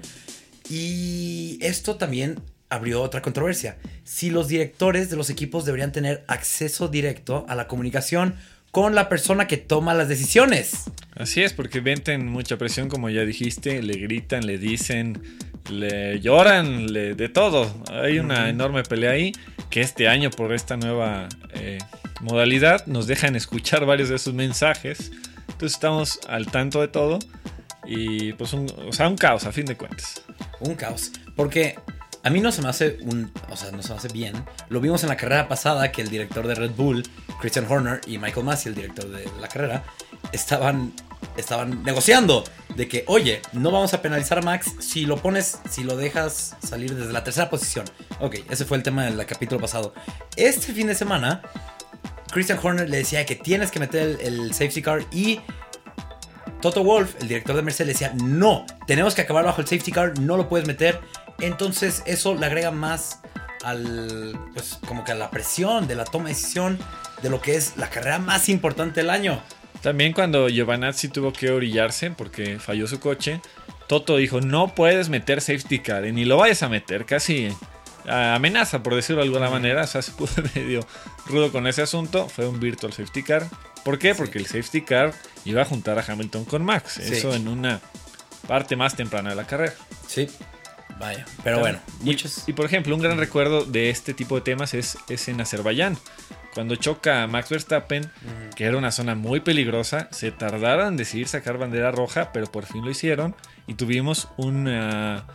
Y 0.69 1.57
esto 1.59 1.95
también 1.95 2.39
abrió 2.69 3.01
otra 3.01 3.23
controversia. 3.23 3.79
Si 4.03 4.29
los 4.29 4.49
directores 4.49 5.09
de 5.09 5.15
los 5.15 5.31
equipos 5.31 5.65
deberían 5.65 5.91
tener 5.91 6.23
acceso 6.27 6.89
directo 6.89 7.43
a 7.49 7.55
la 7.55 7.67
comunicación 7.67 8.35
con 8.73 8.95
la 8.95 9.07
persona 9.07 9.45
que 9.45 9.57
toma 9.57 9.93
las 9.93 10.09
decisiones. 10.09 10.85
Así 11.15 11.43
es, 11.43 11.53
porque 11.53 11.79
venten 11.79 12.27
mucha 12.27 12.57
presión, 12.57 12.89
como 12.89 13.07
ya 13.07 13.23
dijiste, 13.23 13.83
le 13.83 13.93
gritan, 13.99 14.47
le 14.47 14.57
dicen, 14.57 15.21
le 15.69 16.19
lloran, 16.21 16.91
le, 16.91 17.13
de 17.13 17.29
todo. 17.29 17.71
Hay 17.91 18.17
una 18.17 18.49
enorme 18.49 18.81
pelea 18.81 19.11
ahí, 19.11 19.31
que 19.69 19.81
este 19.81 20.07
año 20.07 20.31
por 20.31 20.53
esta 20.53 20.75
nueva 20.75 21.29
eh, 21.53 21.77
modalidad 22.21 22.87
nos 22.87 23.05
dejan 23.05 23.35
escuchar 23.35 23.85
varios 23.85 24.09
de 24.09 24.17
sus 24.17 24.33
mensajes. 24.33 25.11
Entonces 25.49 25.73
estamos 25.73 26.19
al 26.27 26.47
tanto 26.47 26.81
de 26.81 26.87
todo. 26.87 27.19
Y 27.85 28.33
pues 28.33 28.53
un, 28.53 28.65
o 28.87 28.91
sea, 28.91 29.07
un 29.07 29.17
caos 29.17 29.45
a 29.45 29.51
fin 29.51 29.67
de 29.67 29.77
cuentas. 29.77 30.23
Un 30.61 30.73
caos. 30.73 31.11
Porque 31.35 31.75
a 32.23 32.29
mí 32.29 32.39
no 32.39 32.51
se 32.51 32.61
me 32.61 32.69
hace 32.69 32.97
un. 33.01 33.31
O 33.49 33.57
sea, 33.57 33.71
no 33.71 33.83
se 33.83 33.89
me 33.89 33.95
hace 33.95 34.07
bien. 34.07 34.33
Lo 34.69 34.79
vimos 34.79 35.03
en 35.03 35.09
la 35.09 35.17
carrera 35.17 35.49
pasada 35.49 35.91
que 35.91 36.01
el 36.01 36.09
director 36.09 36.47
de 36.47 36.55
Red 36.55 36.71
Bull, 36.71 37.03
Christian 37.41 37.69
Horner, 37.69 37.99
y 38.07 38.17
Michael 38.17 38.45
Massey, 38.45 38.69
el 38.69 38.75
director 38.75 39.09
de 39.09 39.29
la 39.39 39.47
carrera, 39.47 39.83
estaban. 40.31 40.93
Estaban 41.37 41.83
negociando 41.83 42.43
de 42.75 42.87
que, 42.87 43.05
oye, 43.07 43.41
no 43.53 43.71
vamos 43.71 43.93
a 43.93 44.01
penalizar 44.01 44.37
a 44.37 44.41
Max 44.41 44.71
si 44.79 45.05
lo 45.05 45.17
pones, 45.17 45.57
si 45.69 45.83
lo 45.83 45.95
dejas 45.95 46.55
salir 46.61 46.93
desde 46.93 47.11
la 47.11 47.23
tercera 47.23 47.49
posición. 47.49 47.85
Ok, 48.19 48.39
ese 48.49 48.65
fue 48.65 48.77
el 48.77 48.83
tema 48.83 49.05
del 49.05 49.25
capítulo 49.25 49.59
pasado. 49.59 49.95
Este 50.35 50.73
fin 50.73 50.85
de 50.87 50.95
semana, 50.95 51.41
Christian 52.31 52.59
Horner 52.61 52.89
le 52.89 52.97
decía 52.97 53.25
que 53.25 53.35
tienes 53.35 53.71
que 53.71 53.79
meter 53.79 54.19
el, 54.21 54.41
el 54.41 54.53
safety 54.53 54.81
car 54.81 55.05
y 55.11 55.39
Toto 56.63 56.81
Wolf, 56.81 57.15
el 57.19 57.27
director 57.27 57.57
de 57.57 57.61
Mercedes, 57.61 57.99
decía, 57.99 58.13
no, 58.15 58.65
tenemos 58.87 59.15
que 59.15 59.21
acabar 59.21 59.43
bajo 59.43 59.59
el 59.59 59.67
safety 59.67 59.91
car, 59.91 60.17
no 60.19 60.37
lo 60.37 60.47
puedes 60.47 60.65
meter. 60.65 61.01
Entonces 61.45 62.03
eso 62.05 62.35
le 62.35 62.45
agrega 62.45 62.71
más 62.71 63.19
al, 63.63 64.37
pues 64.53 64.77
como 64.87 65.03
que 65.03 65.11
a 65.11 65.15
la 65.15 65.29
presión 65.29 65.87
de 65.87 65.95
la 65.95 66.05
toma 66.05 66.25
de 66.25 66.35
decisión 66.35 66.77
de 67.21 67.29
lo 67.29 67.41
que 67.41 67.55
es 67.55 67.77
la 67.77 67.89
carrera 67.89 68.19
más 68.19 68.49
importante 68.49 69.01
del 69.01 69.09
año. 69.09 69.41
También 69.81 70.13
cuando 70.13 70.47
Giovanazzi 70.49 71.09
tuvo 71.09 71.33
que 71.33 71.51
orillarse 71.51 72.11
porque 72.11 72.59
falló 72.59 72.87
su 72.87 72.99
coche, 72.99 73.41
Toto 73.87 74.17
dijo, 74.17 74.39
no 74.41 74.73
puedes 74.75 75.09
meter 75.09 75.41
safety 75.41 75.79
car, 75.79 76.05
y 76.05 76.13
ni 76.13 76.23
lo 76.25 76.37
vayas 76.37 76.63
a 76.63 76.69
meter, 76.69 77.05
casi 77.05 77.53
amenaza 78.07 78.81
por 78.83 78.95
decirlo 78.95 79.21
de 79.21 79.27
alguna 79.27 79.49
manera, 79.49 79.83
o 79.83 79.87
sea, 79.87 80.01
se 80.01 80.11
puso 80.13 80.41
medio 80.55 80.85
rudo 81.25 81.51
con 81.51 81.67
ese 81.67 81.81
asunto, 81.81 82.27
fue 82.29 82.47
un 82.47 82.59
virtual 82.59 82.93
safety 82.93 83.23
car. 83.23 83.45
¿Por 83.83 83.99
qué? 83.99 84.13
Sí. 84.13 84.17
Porque 84.17 84.39
el 84.39 84.45
safety 84.45 84.81
car 84.81 85.13
iba 85.43 85.61
a 85.61 85.65
juntar 85.65 85.99
a 85.99 86.05
Hamilton 86.07 86.45
con 86.45 86.63
Max, 86.63 86.99
Sí. 87.01 87.13
eso 87.13 87.33
en 87.33 87.47
una 87.49 87.81
parte 88.47 88.75
más 88.77 88.95
temprana 88.95 89.31
de 89.31 89.35
la 89.35 89.45
carrera. 89.45 89.73
Sí. 90.07 90.29
Vaya. 91.03 91.25
Pero 91.43 91.59
bueno, 91.59 91.79
Y- 92.01 92.05
muchos... 92.05 92.47
Y, 92.47 92.53
por 92.53 92.65
ejemplo, 92.65 92.95
un 92.95 93.01
gran 93.01 93.17
recuerdo 93.17 93.65
de 93.65 93.89
este 93.89 94.13
tipo 94.13 94.35
de 94.35 94.41
temas 94.41 94.73
es, 94.73 94.97
es 95.09 95.27
en 95.27 95.41
Azerbaiyán. 95.41 95.97
Cuando 96.53 96.75
choca 96.75 97.25
Max 97.27 97.49
Verstappen, 97.49 98.09
que 98.55 98.65
era 98.65 98.77
una 98.77 98.91
zona 98.91 99.15
muy 99.15 99.39
peligrosa, 99.39 100.07
se 100.11 100.31
tardaron 100.31 100.89
en 100.89 100.97
decidir 100.97 101.27
sacar 101.27 101.57
bandera 101.57 101.91
roja, 101.91 102.31
pero 102.31 102.45
por 102.51 102.65
fin 102.65 102.85
lo 102.85 102.91
hicieron 102.91 103.35
y 103.67 103.73
tuvimos 103.73 104.27
una, 104.37 105.25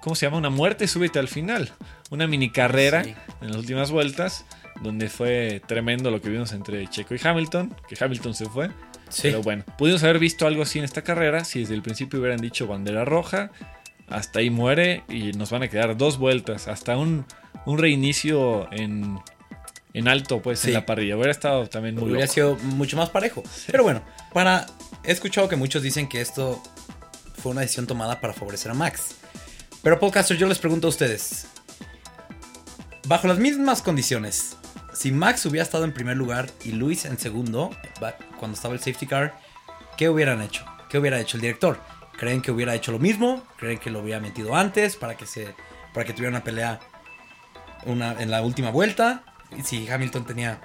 ¿cómo 0.00 0.16
se 0.16 0.26
llama? 0.26 0.38
Una 0.38 0.48
muerte 0.50 0.88
súbita 0.88 1.20
al 1.20 1.28
final, 1.28 1.72
una 2.10 2.26
mini 2.26 2.50
carrera 2.50 3.04
Sí. 3.04 3.14
en 3.42 3.48
las 3.48 3.56
últimas 3.58 3.90
vueltas, 3.90 4.46
donde 4.82 5.08
fue 5.10 5.60
tremendo 5.68 6.10
lo 6.10 6.22
que 6.22 6.30
vimos 6.30 6.52
entre 6.52 6.88
Checo 6.88 7.14
y 7.14 7.20
Hamilton, 7.22 7.76
que 7.86 8.02
Hamilton 8.02 8.34
se 8.34 8.46
fue. 8.46 8.70
Sí. 9.10 9.22
Pero 9.24 9.42
bueno, 9.42 9.64
pudimos 9.76 10.02
haber 10.04 10.18
visto 10.18 10.46
algo 10.46 10.62
así 10.62 10.78
en 10.78 10.86
esta 10.86 11.02
carrera 11.02 11.44
si 11.44 11.60
desde 11.60 11.74
el 11.74 11.82
principio 11.82 12.18
hubieran 12.18 12.40
dicho 12.40 12.66
bandera 12.66 13.04
roja. 13.04 13.50
Hasta 14.12 14.38
ahí 14.40 14.50
muere 14.50 15.04
y 15.08 15.32
nos 15.32 15.50
van 15.50 15.62
a 15.62 15.68
quedar 15.68 15.96
dos 15.96 16.18
vueltas. 16.18 16.68
Hasta 16.68 16.96
un, 16.96 17.24
un 17.66 17.78
reinicio 17.78 18.70
en, 18.72 19.18
en 19.94 20.08
alto, 20.08 20.40
pues, 20.42 20.60
Sí. 20.60 20.68
en 20.68 20.74
la 20.74 20.86
parrilla. 20.86 21.16
Hubiera 21.16 21.32
estado 21.32 21.66
también 21.68 21.94
muy 21.94 22.04
Hubiera 22.04 22.22
loco. 22.22 22.32
sido 22.34 22.56
mucho 22.56 22.96
más 22.96 23.10
parejo. 23.10 23.42
Pero 23.66 23.82
bueno, 23.82 24.02
para. 24.32 24.66
He 25.04 25.10
escuchado 25.12 25.48
que 25.48 25.56
muchos 25.56 25.82
dicen 25.82 26.08
que 26.08 26.20
esto 26.20 26.62
fue 27.42 27.50
una 27.52 27.62
decisión 27.62 27.86
tomada 27.88 28.20
para 28.20 28.32
favorecer 28.32 28.70
a 28.70 28.74
Max. 28.74 29.16
Pero, 29.82 29.98
podcasters, 29.98 30.38
yo 30.38 30.46
les 30.46 30.58
pregunto 30.60 30.86
a 30.86 30.90
ustedes: 30.90 31.46
bajo 33.08 33.26
las 33.26 33.38
mismas 33.38 33.82
condiciones, 33.82 34.56
si 34.94 35.10
Max 35.10 35.44
hubiera 35.46 35.64
estado 35.64 35.84
en 35.84 35.92
primer 35.92 36.16
lugar 36.16 36.50
y 36.64 36.72
Luis 36.72 37.04
en 37.04 37.18
segundo, 37.18 37.70
cuando 38.38 38.54
estaba 38.54 38.74
el 38.74 38.80
safety 38.80 39.06
car, 39.06 39.36
¿qué 39.96 40.08
hubieran 40.08 40.40
hecho? 40.42 40.64
¿Qué 40.88 40.98
hubiera 40.98 41.18
hecho 41.20 41.36
el 41.36 41.40
director? 41.40 41.80
¿Creen 42.18 42.40
que 42.42 42.50
hubiera 42.50 42.74
hecho 42.74 42.92
lo 42.92 42.98
mismo? 42.98 43.46
¿Creen 43.56 43.78
que 43.78 43.90
lo 43.90 44.00
hubiera 44.00 44.20
metido 44.20 44.54
antes 44.54 44.96
para 44.96 45.16
que 45.16 45.26
se 45.26 45.54
para 45.92 46.06
que 46.06 46.12
tuviera 46.12 46.30
una 46.30 46.44
pelea 46.44 46.80
una, 47.84 48.12
en 48.20 48.30
la 48.30 48.42
última 48.42 48.70
vuelta? 48.70 49.24
Y 49.56 49.62
si 49.62 49.88
Hamilton 49.90 50.24
tenía 50.24 50.60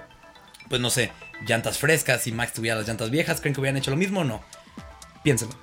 pues 0.68 0.80
no 0.82 0.90
sé, 0.90 1.10
llantas 1.46 1.78
frescas 1.78 2.26
y 2.26 2.32
Max 2.32 2.52
tuviera 2.52 2.76
las 2.76 2.86
llantas 2.86 3.10
viejas, 3.10 3.40
¿creen 3.40 3.54
que 3.54 3.60
hubieran 3.60 3.78
hecho 3.78 3.90
lo 3.90 3.96
mismo 3.96 4.20
o 4.20 4.24
no? 4.24 4.42
Piénsenlo. 5.24 5.54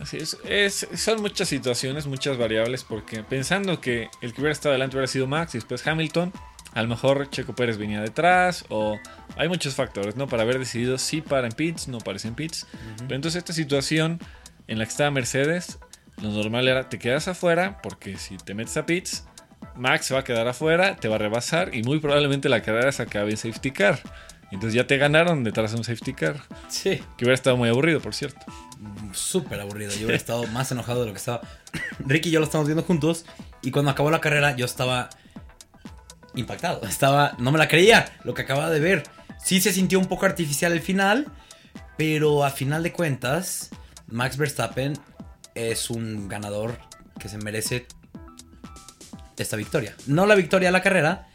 Así 0.00 0.16
es, 0.18 0.36
es- 0.44 0.86
son 0.94 1.20
muchas 1.20 1.48
situaciones, 1.48 2.06
muchas 2.06 2.38
variables, 2.38 2.84
porque 2.84 3.24
pensando 3.24 3.80
que 3.80 4.08
el 4.20 4.32
que 4.32 4.40
hubiera 4.40 4.52
estado 4.52 4.70
adelante 4.74 4.94
hubiera 4.96 5.08
sido 5.10 5.26
Max 5.26 5.56
y 5.56 5.58
después 5.58 5.84
Hamilton, 5.84 6.32
a 6.72 6.82
lo 6.82 6.88
mejor 6.88 7.28
Checo 7.30 7.52
Pérez 7.56 7.78
venía 7.78 8.00
detrás, 8.00 8.64
o 8.68 8.96
hay 9.36 9.48
muchos 9.48 9.74
factores, 9.74 10.14
¿no? 10.14 10.28
Para 10.28 10.44
haber 10.44 10.60
decidido 10.60 10.98
si 10.98 11.20
para 11.20 11.48
en 11.48 11.52
pits, 11.52 11.88
no 11.88 11.98
parece 11.98 12.28
en 12.28 12.36
pits. 12.36 12.68
Pero 12.98 13.16
entonces 13.16 13.38
esta 13.38 13.52
situación 13.52 14.20
en 14.68 14.78
la 14.78 14.84
que 14.84 14.90
estaba 14.90 15.10
Mercedes, 15.10 15.78
lo 16.22 16.30
normal 16.30 16.68
era 16.68 16.88
te 16.88 16.98
quedas 16.98 17.26
afuera, 17.28 17.80
porque 17.82 18.16
si 18.16 18.36
te 18.36 18.54
metes 18.54 18.76
a 18.76 18.86
pits, 18.86 19.24
Max 19.74 20.06
se 20.06 20.14
va 20.14 20.20
a 20.20 20.24
quedar 20.24 20.46
afuera, 20.48 20.96
te 20.96 21.08
va 21.08 21.16
a 21.16 21.18
rebasar 21.18 21.74
y 21.74 21.82
muy 21.82 21.98
probablemente 22.00 22.48
la 22.48 22.62
carrera 22.62 22.92
se 22.92 23.02
acabe 23.02 23.30
en 23.32 23.36
safety 23.36 23.70
car. 23.72 23.98
Entonces 24.50 24.74
ya 24.74 24.86
te 24.86 24.96
ganaron 24.96 25.44
detrás 25.44 25.72
de 25.72 25.78
un 25.78 25.84
safety 25.84 26.14
car, 26.14 26.36
Sí. 26.68 27.02
que 27.16 27.24
hubiera 27.24 27.34
estado 27.34 27.56
muy 27.56 27.68
aburrido, 27.68 28.00
por 28.00 28.14
cierto. 28.14 28.40
Súper 29.12 29.60
aburrido. 29.60 29.90
Yo 29.92 29.98
hubiera 30.06 30.16
estado 30.16 30.46
más 30.48 30.70
enojado 30.72 31.00
de 31.00 31.06
lo 31.06 31.12
que 31.12 31.18
estaba. 31.18 31.42
Ricky 31.98 32.28
y 32.30 32.32
yo 32.32 32.40
lo 32.40 32.46
estamos 32.46 32.66
viendo 32.66 32.82
juntos. 32.82 33.26
Y 33.62 33.70
cuando 33.72 33.90
acabó 33.90 34.10
la 34.10 34.20
carrera, 34.20 34.56
yo 34.56 34.64
estaba 34.64 35.10
impactado. 36.34 36.82
Estaba. 36.86 37.34
No 37.38 37.50
me 37.52 37.58
la 37.58 37.68
creía 37.68 38.10
lo 38.24 38.34
que 38.34 38.42
acababa 38.42 38.70
de 38.70 38.80
ver. 38.80 39.02
Sí 39.42 39.60
se 39.60 39.72
sintió 39.72 39.98
un 39.98 40.06
poco 40.06 40.26
artificial 40.26 40.72
el 40.72 40.80
final. 40.80 41.26
Pero 41.96 42.44
a 42.44 42.50
final 42.50 42.82
de 42.84 42.92
cuentas, 42.92 43.70
Max 44.08 44.36
Verstappen 44.36 44.94
es 45.54 45.90
un 45.90 46.28
ganador 46.28 46.78
que 47.18 47.28
se 47.28 47.38
merece 47.38 47.86
esta 49.36 49.56
victoria. 49.56 49.94
No 50.06 50.26
la 50.26 50.34
victoria 50.34 50.68
de 50.68 50.72
la 50.72 50.82
carrera, 50.82 51.28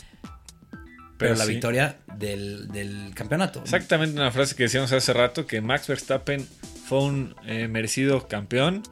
pero, 1.17 1.35
la 1.35 1.45
sí. 1.45 1.51
victoria 1.51 1.97
del, 2.17 2.67
del 2.69 3.11
campeonato. 3.13 3.61
Exactamente 3.61 4.19
una 4.19 4.31
frase 4.31 4.55
que 4.55 4.63
decíamos 4.63 4.91
hace 4.91 5.13
rato, 5.13 5.45
que 5.45 5.61
Max 5.61 5.87
Verstappen 5.87 6.45
fue 6.87 7.03
un 7.03 7.35
eh, 7.45 7.67
merecido 7.67 8.27
campeón, 8.27 8.83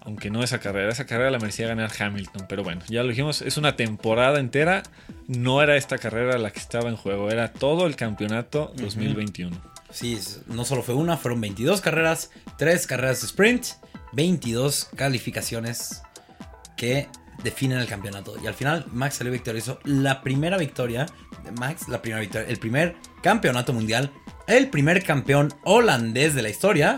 aunque 0.00 0.30
no 0.30 0.42
esa 0.42 0.58
carrera, 0.60 0.92
esa 0.92 1.06
carrera 1.06 1.30
la 1.30 1.38
merecía 1.38 1.68
ganar 1.68 1.90
Hamilton, 1.96 2.46
pero 2.48 2.62
bueno, 2.62 2.82
ya 2.88 3.02
lo 3.02 3.08
dijimos, 3.08 3.42
es 3.42 3.56
una 3.56 3.76
temporada 3.76 4.38
entera, 4.40 4.82
no 5.28 5.62
era 5.62 5.76
esta 5.76 5.98
carrera 5.98 6.38
la 6.38 6.50
que 6.50 6.60
estaba 6.60 6.88
en 6.88 6.96
juego, 6.96 7.30
era 7.30 7.52
todo 7.52 7.86
el 7.86 7.96
campeonato 7.96 8.72
2021. 8.76 9.71
Sí, 9.92 10.18
no 10.46 10.64
solo 10.64 10.82
fue 10.82 10.94
una, 10.94 11.16
fueron 11.16 11.40
22 11.40 11.80
carreras, 11.80 12.30
3 12.58 12.86
carreras 12.86 13.22
sprint, 13.22 13.66
22 14.12 14.90
calificaciones 14.96 16.02
que 16.76 17.08
definen 17.42 17.78
el 17.78 17.86
campeonato. 17.86 18.34
Y 18.42 18.46
al 18.46 18.54
final 18.54 18.86
Max 18.92 19.16
salió 19.16 19.32
victorioso. 19.32 19.78
La 19.84 20.22
primera 20.22 20.56
victoria 20.56 21.06
de 21.44 21.52
Max, 21.52 21.88
la 21.88 22.00
primera 22.00 22.20
victoria, 22.20 22.48
el 22.48 22.58
primer 22.58 22.96
campeonato 23.22 23.72
mundial, 23.72 24.10
el 24.46 24.70
primer 24.70 25.02
campeón 25.02 25.52
holandés 25.64 26.34
de 26.34 26.42
la 26.42 26.48
historia. 26.48 26.96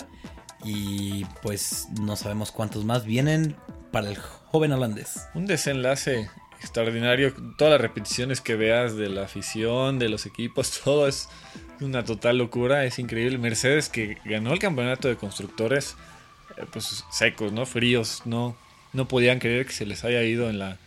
Y 0.65 1.25
pues 1.43 1.89
no 2.01 2.17
sabemos 2.17 2.51
cuántos 2.51 2.85
más 2.85 3.05
vienen 3.05 3.57
para 3.93 4.09
el 4.09 4.17
joven 4.17 4.73
holandés. 4.73 5.27
Un 5.35 5.47
desenlace 5.47 6.31
extraordinario, 6.61 7.35
todas 7.59 7.73
las 7.73 7.81
repeticiones 7.81 8.41
que 8.41 8.57
veas 8.57 8.97
de 8.97 9.09
la 9.09 9.25
afición, 9.25 9.99
de 9.99 10.09
los 10.09 10.25
equipos, 10.25 10.81
todo 10.85 11.07
es 11.07 11.29
una 11.85 12.05
total 12.05 12.39
locura, 12.39 12.85
es 12.85 12.99
increíble. 12.99 13.39
Mercedes 13.39 13.89
que 13.89 14.19
ganó 14.25 14.53
el 14.53 14.59
campeonato 14.59 15.09
de 15.09 15.17
constructores, 15.17 15.97
eh, 16.57 16.65
pues 16.73 17.05
secos, 17.11 17.53
¿no? 17.53 17.67
Fríos, 17.67 18.23
no, 18.25 18.57
no 18.93 19.09
podían 19.09 19.39
creer 19.39 19.67
que 19.67 19.73
se 19.73 19.87
les 19.87 20.05
haya 20.05 20.23
ido 20.23 20.51
en 20.51 20.59
la, 20.59 20.79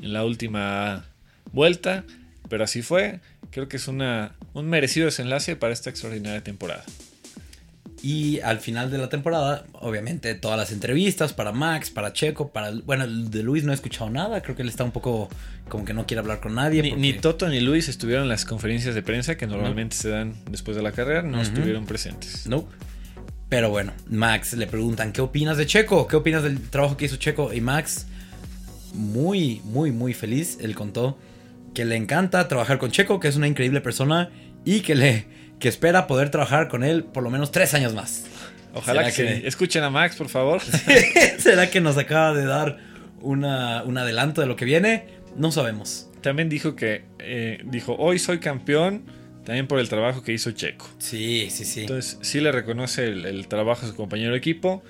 en 0.00 0.12
la 0.12 0.24
última 0.24 1.04
vuelta, 1.52 2.04
pero 2.48 2.64
así 2.64 2.82
fue. 2.82 3.20
Creo 3.50 3.68
que 3.68 3.76
es 3.76 3.88
una, 3.88 4.34
un 4.52 4.68
merecido 4.68 5.06
desenlace 5.06 5.56
para 5.56 5.72
esta 5.72 5.90
extraordinaria 5.90 6.42
temporada. 6.42 6.84
Y 8.06 8.38
al 8.40 8.58
final 8.60 8.90
de 8.90 8.98
la 8.98 9.08
temporada, 9.08 9.64
obviamente, 9.72 10.34
todas 10.34 10.58
las 10.58 10.72
entrevistas 10.72 11.32
para 11.32 11.52
Max, 11.52 11.88
para 11.88 12.12
Checo, 12.12 12.50
para... 12.52 12.70
Bueno, 12.70 13.06
de 13.08 13.42
Luis 13.42 13.64
no 13.64 13.72
he 13.72 13.74
escuchado 13.74 14.10
nada. 14.10 14.42
Creo 14.42 14.54
que 14.54 14.60
él 14.60 14.68
está 14.68 14.84
un 14.84 14.90
poco 14.90 15.30
como 15.70 15.86
que 15.86 15.94
no 15.94 16.04
quiere 16.06 16.20
hablar 16.20 16.40
con 16.40 16.54
nadie. 16.54 16.82
Ni, 16.82 16.90
porque- 16.90 17.00
ni 17.00 17.12
Toto 17.14 17.48
ni 17.48 17.60
Luis 17.60 17.88
estuvieron 17.88 18.24
en 18.24 18.28
las 18.28 18.44
conferencias 18.44 18.94
de 18.94 19.00
prensa 19.00 19.38
que 19.38 19.46
normalmente 19.46 19.96
se 19.96 20.10
dan 20.10 20.34
después 20.50 20.76
de 20.76 20.82
la 20.82 20.92
carrera, 20.92 21.22
no 21.22 21.40
estuvieron 21.40 21.86
presentes. 21.86 22.46
Nope. 22.46 22.70
Pero 23.48 23.70
bueno, 23.70 23.94
Max 24.10 24.52
le 24.52 24.66
preguntan, 24.66 25.10
¿qué 25.12 25.22
opinas 25.22 25.56
de 25.56 25.64
Checo? 25.64 26.06
¿Qué 26.06 26.16
opinas 26.16 26.42
del 26.42 26.60
trabajo 26.60 26.98
que 26.98 27.06
hizo 27.06 27.16
Checo? 27.16 27.54
Y 27.54 27.62
Max, 27.62 28.06
muy, 28.92 29.62
muy, 29.64 29.92
muy 29.92 30.12
feliz. 30.12 30.58
Él 30.60 30.74
contó 30.74 31.18
que 31.72 31.86
le 31.86 31.96
encanta 31.96 32.46
trabajar 32.48 32.76
con 32.78 32.90
Checo, 32.90 33.18
que 33.18 33.28
es 33.28 33.36
una 33.36 33.46
increíble 33.48 33.80
persona 33.80 34.28
y 34.64 34.80
que 34.80 34.94
le 34.94 35.26
que 35.58 35.68
espera 35.68 36.06
poder 36.06 36.30
trabajar 36.30 36.68
con 36.68 36.84
él 36.84 37.04
por 37.04 37.22
lo 37.22 37.30
menos 37.30 37.50
tres 37.50 37.74
años 37.74 37.94
más. 37.94 38.24
Ojalá 38.74 39.04
que, 39.04 39.12
¿Será 39.12 39.36
sí. 39.36 39.42
Escuchen 39.44 39.84
a 39.84 39.90
Max, 39.90 40.16
por 40.16 40.28
favor. 40.28 40.60
¿Será 41.38 41.70
que 41.70 41.80
nos 41.80 41.96
acaba 41.96 42.34
de 42.34 42.44
dar 42.44 42.78
una, 43.20 43.82
un 43.84 43.96
adelanto 43.96 44.40
de 44.40 44.46
lo 44.46 44.56
que 44.56 44.64
viene? 44.64 45.06
No 45.36 45.52
sabemos. 45.52 46.10
También 46.20 46.48
dijo 46.48 46.74
que 46.74 47.04
eh, 47.18 47.60
dijo 47.64 47.94
hoy 47.98 48.18
soy 48.18 48.38
campeón 48.38 49.04
también 49.44 49.66
por 49.66 49.78
el 49.78 49.88
trabajo 49.88 50.22
que 50.22 50.32
hizo 50.32 50.50
Checo. 50.52 50.88
Sí, 50.98 51.48
sí, 51.50 51.64
sí. 51.64 51.82
Entonces 51.82 52.18
sí 52.22 52.40
le 52.40 52.50
reconoce 52.50 53.06
el, 53.06 53.26
el 53.26 53.46
trabajo 53.46 53.84
a 53.84 53.88
su 53.88 53.94
compañero 53.94 54.32
de 54.32 54.38
equipo. 54.38 54.82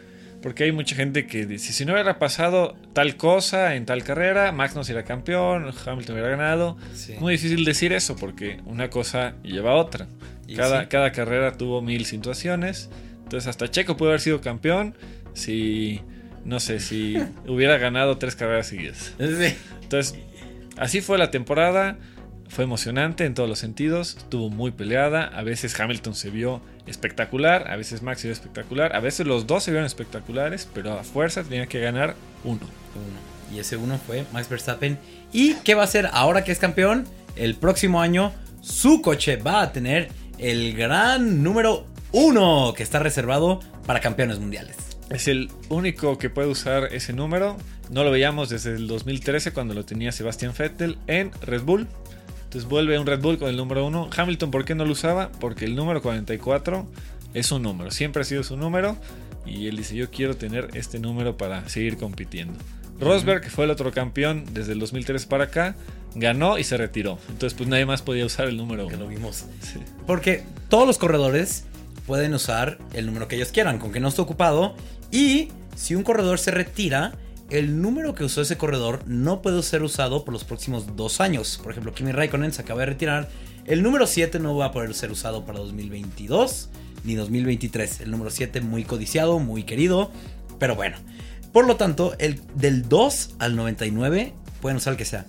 Porque 0.45 0.65
hay 0.65 0.73
mucha 0.73 0.95
gente 0.95 1.27
que 1.27 1.47
dice, 1.47 1.73
si 1.73 1.87
no 1.87 1.95
hubiera 1.95 2.19
pasado 2.19 2.77
tal 2.93 3.17
cosa 3.17 3.77
en 3.77 3.87
tal 3.87 4.05
carrera, 4.05 4.53
Max 4.53 4.75
no 4.75 4.85
sería 4.85 5.03
campeón, 5.03 5.73
Hamilton 5.87 6.13
hubiera 6.13 6.29
ganado. 6.29 6.77
Sí. 6.93 7.15
Muy 7.19 7.33
difícil 7.33 7.65
decir 7.65 7.95
eso 7.95 8.15
porque 8.15 8.61
una 8.67 8.91
cosa 8.91 9.37
lleva 9.43 9.71
a 9.71 9.77
otra. 9.77 10.07
Cada, 10.55 10.83
sí. 10.83 10.87
cada 10.89 11.13
carrera 11.13 11.57
tuvo 11.57 11.83
mil 11.83 12.05
situaciones. 12.05 12.91
Entonces 13.23 13.49
hasta 13.49 13.71
Checo 13.71 13.97
pudo 13.97 14.11
haber 14.11 14.21
sido 14.21 14.41
campeón 14.41 14.95
si, 15.33 16.01
no 16.45 16.61
sé, 16.61 16.81
si 16.81 17.17
hubiera 17.49 17.79
ganado 17.79 18.19
tres 18.19 18.37
carreras 18.37 18.67
seguidas. 18.67 19.15
Sí. 19.19 19.57
Entonces, 19.83 20.19
así 20.77 21.01
fue 21.01 21.19
la 21.19 21.31
temporada. 21.31 21.99
Fue 22.49 22.65
emocionante 22.65 23.25
en 23.25 23.35
todos 23.35 23.49
los 23.49 23.59
sentidos. 23.59 24.17
Estuvo 24.19 24.51
muy 24.51 24.71
peleada. 24.71 25.25
A 25.25 25.43
veces 25.43 25.79
Hamilton 25.79 26.15
se 26.15 26.31
vio 26.31 26.61
espectacular. 26.87 27.71
A 27.71 27.77
veces 27.77 28.03
Max 28.03 28.21
se 28.21 28.29
vio 28.29 28.33
espectacular. 28.33 28.95
A 28.95 29.01
veces 29.01 29.27
los 29.27 29.47
dos 29.47 29.65
se 29.65 29.71
vieron 29.71 29.87
espectaculares. 29.87 30.69
Pero 30.73 30.93
a 30.93 31.03
fuerza 31.03 31.43
tenía 31.43 31.67
que 31.67 31.81
ganar 31.81 32.15
uno. 32.45 32.61
Uno. 32.61 33.55
Y 33.55 33.59
ese 33.59 33.77
uno 33.77 33.99
fue 33.99 34.25
Max 34.33 34.49
Verstappen. 34.49 34.99
¿Y 35.33 35.55
qué 35.55 35.75
va 35.75 35.83
a 35.83 35.85
hacer 35.85 36.09
ahora 36.13 36.45
que 36.45 36.53
es 36.53 36.59
campeón? 36.59 37.07
El 37.35 37.57
próximo 37.57 38.01
año 38.01 38.33
su 38.61 39.03
coche 39.03 39.37
va 39.37 39.63
a 39.63 39.73
tener 39.73 40.11
el 40.45 40.75
gran 40.77 41.43
número 41.43 41.87
uno 42.13 42.75
que 42.77 42.83
está 42.83 42.99
reservado 42.99 43.61
para 43.87 44.01
campeones 44.01 44.39
mundiales. 44.39 44.77
Es 45.09 45.27
el 45.27 45.51
único 45.71 46.19
que 46.19 46.29
puede 46.29 46.49
usar 46.49 46.93
ese 46.93 47.15
número. 47.15 47.57
No 47.91 48.05
lo 48.05 48.11
veíamos 48.11 48.51
desde 48.51 48.75
el 48.75 48.87
2013 48.87 49.53
cuando 49.53 49.73
lo 49.73 49.87
tenía 49.87 50.13
Sebastian 50.13 50.53
Vettel 50.57 50.99
en 51.07 51.31
Red 51.41 51.63
Bull. 51.63 51.89
Entonces 52.45 52.69
vuelve 52.69 52.99
un 52.99 53.07
Red 53.07 53.23
Bull 53.23 53.39
con 53.39 53.49
el 53.49 53.57
número 53.57 53.87
1. 53.87 54.11
Hamilton, 54.15 54.51
¿por 54.51 54.67
qué 54.67 54.75
no 54.75 54.85
lo 54.85 54.93
usaba? 54.93 55.33
Porque 55.33 55.65
el 55.65 55.75
número 55.75 56.03
44 56.03 56.87
es 57.33 57.51
un 57.51 57.63
número. 57.63 57.91
Siempre 57.91 58.21
ha 58.21 58.25
sido 58.27 58.45
su 58.45 58.59
número. 58.59 58.99
Y 59.47 59.69
él 59.69 59.79
dice, 59.79 59.97
yo 59.97 60.11
quiero 60.11 60.37
tener 60.37 60.69
este 60.75 60.99
número 60.99 61.39
para 61.39 61.67
seguir 61.71 61.97
compitiendo. 61.97 62.59
Rosberg, 63.01 63.41
que 63.41 63.49
fue 63.49 63.65
el 63.65 63.71
otro 63.71 63.93
campeón 63.93 64.45
desde 64.53 64.73
el 64.73 64.79
2003 64.79 65.25
para 65.25 65.45
acá, 65.45 65.75
ganó 66.15 66.59
y 66.59 66.65
se 66.65 66.77
retiró. 66.77 67.19
Entonces 67.29 67.57
pues 67.57 67.69
nadie 67.69 67.87
más 67.87 68.03
podía 68.03 68.25
usar 68.27 68.49
el 68.49 68.57
número 68.57 68.87
Que 68.89 68.97
lo 68.97 69.07
1. 69.07 69.09
vimos. 69.15 69.45
Porque 70.07 70.45
todos 70.69 70.87
los 70.87 70.99
corredores 70.99 71.65
pueden 72.07 72.35
usar 72.35 72.79
el 72.93 73.07
número 73.07 73.29
que 73.29 73.37
ellos 73.37 73.49
quieran, 73.49 73.79
con 73.79 73.93
que 73.93 74.01
no 74.01 74.09
esté 74.09 74.21
ocupado. 74.23 74.75
Y 75.11 75.49
si 75.77 75.95
un 75.95 76.03
corredor 76.03 76.39
se 76.39 76.51
retira, 76.51 77.13
el 77.51 77.81
número 77.83 78.15
que 78.15 78.25
usó 78.25 78.41
ese 78.43 78.57
corredor 78.57 79.03
no 79.07 79.43
puede 79.43 79.63
ser 79.63 79.83
usado 79.83 80.25
por 80.25 80.33
los 80.33 80.45
próximos 80.45 80.97
dos 80.97 81.21
años. 81.21 81.61
Por 81.63 81.73
ejemplo, 81.73 81.93
Kimi 81.95 82.13
Raikkonen 82.13 82.53
se 82.53 82.63
acaba 82.63 82.81
de 82.81 82.87
retirar. 82.87 83.29
El 83.67 83.83
número 83.83 84.07
7 84.07 84.39
no 84.41 84.57
va 84.57 84.67
a 84.67 84.73
poder 84.73 84.93
ser 84.95 85.11
usado 85.11 85.45
para 85.45 85.59
2022. 85.61 86.69
ni 87.05 87.15
2023. 87.15 88.01
El 88.01 88.11
número 88.11 88.31
7 88.31 88.61
muy 88.61 88.85
codiciado, 88.85 89.39
muy 89.39 89.65
querido, 89.65 90.11
pero 90.59 90.75
bueno. 90.75 90.97
Por 91.53 91.67
lo 91.67 91.77
tanto, 91.77 92.15
el 92.19 92.41
del 92.55 92.89
2 92.89 93.37
al 93.39 93.57
99 93.57 94.33
pueden 94.61 94.77
usar 94.79 94.93
el 94.95 94.97
que 94.97 95.05
sea. 95.05 95.27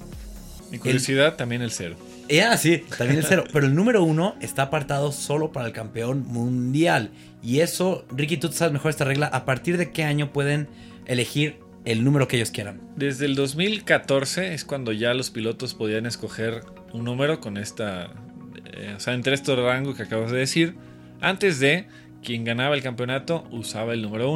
Mi 0.71 0.79
curiosidad, 0.79 1.35
también 1.35 1.61
el 1.61 1.71
0. 1.71 1.95
Ya, 2.29 2.57
sí, 2.57 2.83
también 2.97 3.19
el 3.19 3.25
0. 3.25 3.43
pero 3.53 3.67
el 3.67 3.75
número 3.75 4.03
1 4.03 4.37
está 4.41 4.63
apartado 4.63 5.11
solo 5.11 5.51
para 5.51 5.67
el 5.67 5.73
campeón 5.73 6.25
mundial. 6.25 7.11
Y 7.43 7.59
eso, 7.59 8.05
Ricky, 8.09 8.37
tú 8.37 8.51
sabes 8.51 8.73
mejor 8.73 8.89
esta 8.89 9.05
regla. 9.05 9.27
¿A 9.27 9.45
partir 9.45 9.77
de 9.77 9.91
qué 9.91 10.03
año 10.03 10.33
pueden 10.33 10.67
elegir 11.05 11.59
el 11.85 12.03
número 12.03 12.27
que 12.27 12.37
ellos 12.37 12.51
quieran? 12.51 12.81
Desde 12.95 13.25
el 13.25 13.35
2014 13.35 14.53
es 14.53 14.65
cuando 14.65 14.91
ya 14.91 15.13
los 15.13 15.29
pilotos 15.29 15.75
podían 15.75 16.05
escoger 16.05 16.61
un 16.93 17.03
número 17.03 17.39
con 17.39 17.57
esta. 17.57 18.09
eh, 18.73 18.93
o 18.97 18.99
sea, 18.99 19.13
entre 19.13 19.35
estos 19.35 19.57
rangos 19.59 19.95
que 19.95 20.03
acabas 20.03 20.31
de 20.31 20.39
decir. 20.39 20.75
Antes 21.21 21.59
de 21.59 21.87
quien 22.23 22.43
ganaba 22.43 22.75
el 22.75 22.81
campeonato 22.81 23.47
usaba 23.51 23.93
el 23.93 24.01
número 24.01 24.31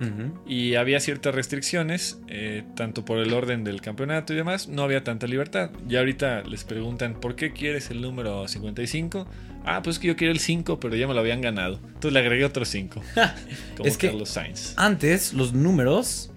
1. 0.00 0.42
Y 0.46 0.74
había 0.76 0.98
ciertas 1.00 1.34
restricciones, 1.34 2.18
eh, 2.28 2.64
tanto 2.74 3.04
por 3.04 3.18
el 3.18 3.32
orden 3.32 3.64
del 3.64 3.80
campeonato 3.80 4.32
y 4.32 4.36
demás, 4.36 4.68
no 4.68 4.82
había 4.82 5.04
tanta 5.04 5.26
libertad. 5.26 5.70
Ya 5.86 5.98
ahorita 6.00 6.42
les 6.42 6.64
preguntan, 6.64 7.14
¿por 7.20 7.36
qué 7.36 7.52
quieres 7.52 7.90
el 7.90 8.00
número 8.00 8.48
55? 8.48 9.26
Ah, 9.64 9.82
pues 9.82 9.96
es 9.96 10.00
que 10.00 10.08
yo 10.08 10.16
quiero 10.16 10.32
el 10.32 10.40
5, 10.40 10.80
pero 10.80 10.96
ya 10.96 11.06
me 11.06 11.14
lo 11.14 11.20
habían 11.20 11.40
ganado. 11.42 11.78
Entonces 11.86 12.12
le 12.12 12.18
agregué 12.20 12.44
otro 12.44 12.64
5. 12.64 13.02
como 13.76 13.88
Es 13.88 13.98
que- 13.98 14.08
Carlos 14.08 14.30
Sainz. 14.30 14.74
Antes, 14.76 15.34
los 15.34 15.52
números 15.52 16.30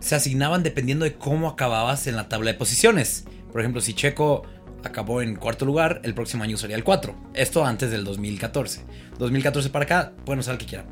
se 0.00 0.14
asignaban 0.14 0.62
dependiendo 0.62 1.04
de 1.04 1.14
cómo 1.14 1.48
acababas 1.48 2.06
en 2.06 2.16
la 2.16 2.28
tabla 2.28 2.52
de 2.52 2.58
posiciones. 2.58 3.24
Por 3.50 3.60
ejemplo, 3.60 3.80
si 3.80 3.94
Checo 3.94 4.42
acabó 4.84 5.22
en 5.22 5.36
cuarto 5.36 5.64
lugar, 5.64 6.00
el 6.04 6.12
próximo 6.12 6.42
año 6.42 6.56
usaría 6.56 6.76
el 6.76 6.84
4. 6.84 7.14
Esto 7.34 7.64
antes 7.64 7.90
del 7.90 8.04
2014. 8.04 8.84
2014 9.18 9.70
para 9.70 9.84
acá, 9.84 10.12
pueden 10.24 10.40
usar 10.40 10.54
el 10.54 10.58
que 10.58 10.66
quieran. 10.66 10.86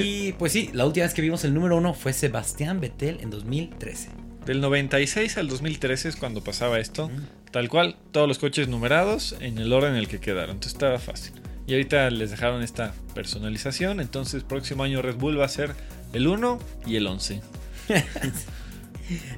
Y 0.00 0.32
pues 0.32 0.52
sí, 0.52 0.70
la 0.72 0.86
última 0.86 1.06
vez 1.06 1.14
que 1.14 1.22
vimos 1.22 1.44
el 1.44 1.54
número 1.54 1.76
1 1.76 1.94
fue 1.94 2.12
Sebastián 2.12 2.80
Vettel 2.80 3.18
en 3.20 3.30
2013. 3.30 4.08
Del 4.46 4.60
96 4.60 5.38
al 5.38 5.48
2013 5.48 6.08
es 6.08 6.16
cuando 6.16 6.42
pasaba 6.42 6.80
esto. 6.80 7.08
Mm. 7.08 7.50
Tal 7.52 7.68
cual, 7.68 7.96
todos 8.12 8.26
los 8.26 8.38
coches 8.38 8.68
numerados 8.68 9.36
en 9.40 9.58
el 9.58 9.72
orden 9.72 9.92
en 9.92 9.98
el 9.98 10.08
que 10.08 10.20
quedaron. 10.20 10.52
Entonces 10.52 10.72
estaba 10.72 10.98
fácil. 10.98 11.34
Y 11.66 11.74
ahorita 11.74 12.10
les 12.10 12.30
dejaron 12.30 12.62
esta 12.62 12.94
personalización. 13.14 14.00
Entonces, 14.00 14.42
próximo 14.42 14.84
año 14.84 15.02
Red 15.02 15.16
Bull 15.16 15.38
va 15.38 15.44
a 15.44 15.48
ser 15.48 15.74
el 16.12 16.26
1 16.26 16.58
y 16.86 16.96
el 16.96 17.06
11. 17.06 17.40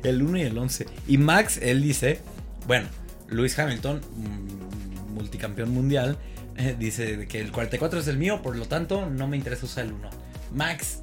El 0.03 0.23
1 0.23 0.39
y 0.39 0.43
el 0.43 0.57
11. 0.57 0.87
Y 1.09 1.19
Max, 1.19 1.59
él 1.61 1.83
dice, 1.83 2.21
bueno, 2.67 2.87
Lewis 3.29 3.59
Hamilton, 3.59 4.01
mm, 4.01 5.15
multicampeón 5.15 5.71
mundial, 5.71 6.19
dice 6.79 7.27
que 7.27 7.41
el 7.41 7.51
44 7.51 8.01
es 8.01 8.09
el 8.09 8.19
mío, 8.19 8.41
por 8.43 8.57
lo 8.57 8.67
tanto 8.67 9.09
no 9.09 9.27
me 9.27 9.37
interesa 9.37 9.67
usar 9.67 9.87
el 9.87 9.93
1. 9.93 10.11
Max, 10.55 11.01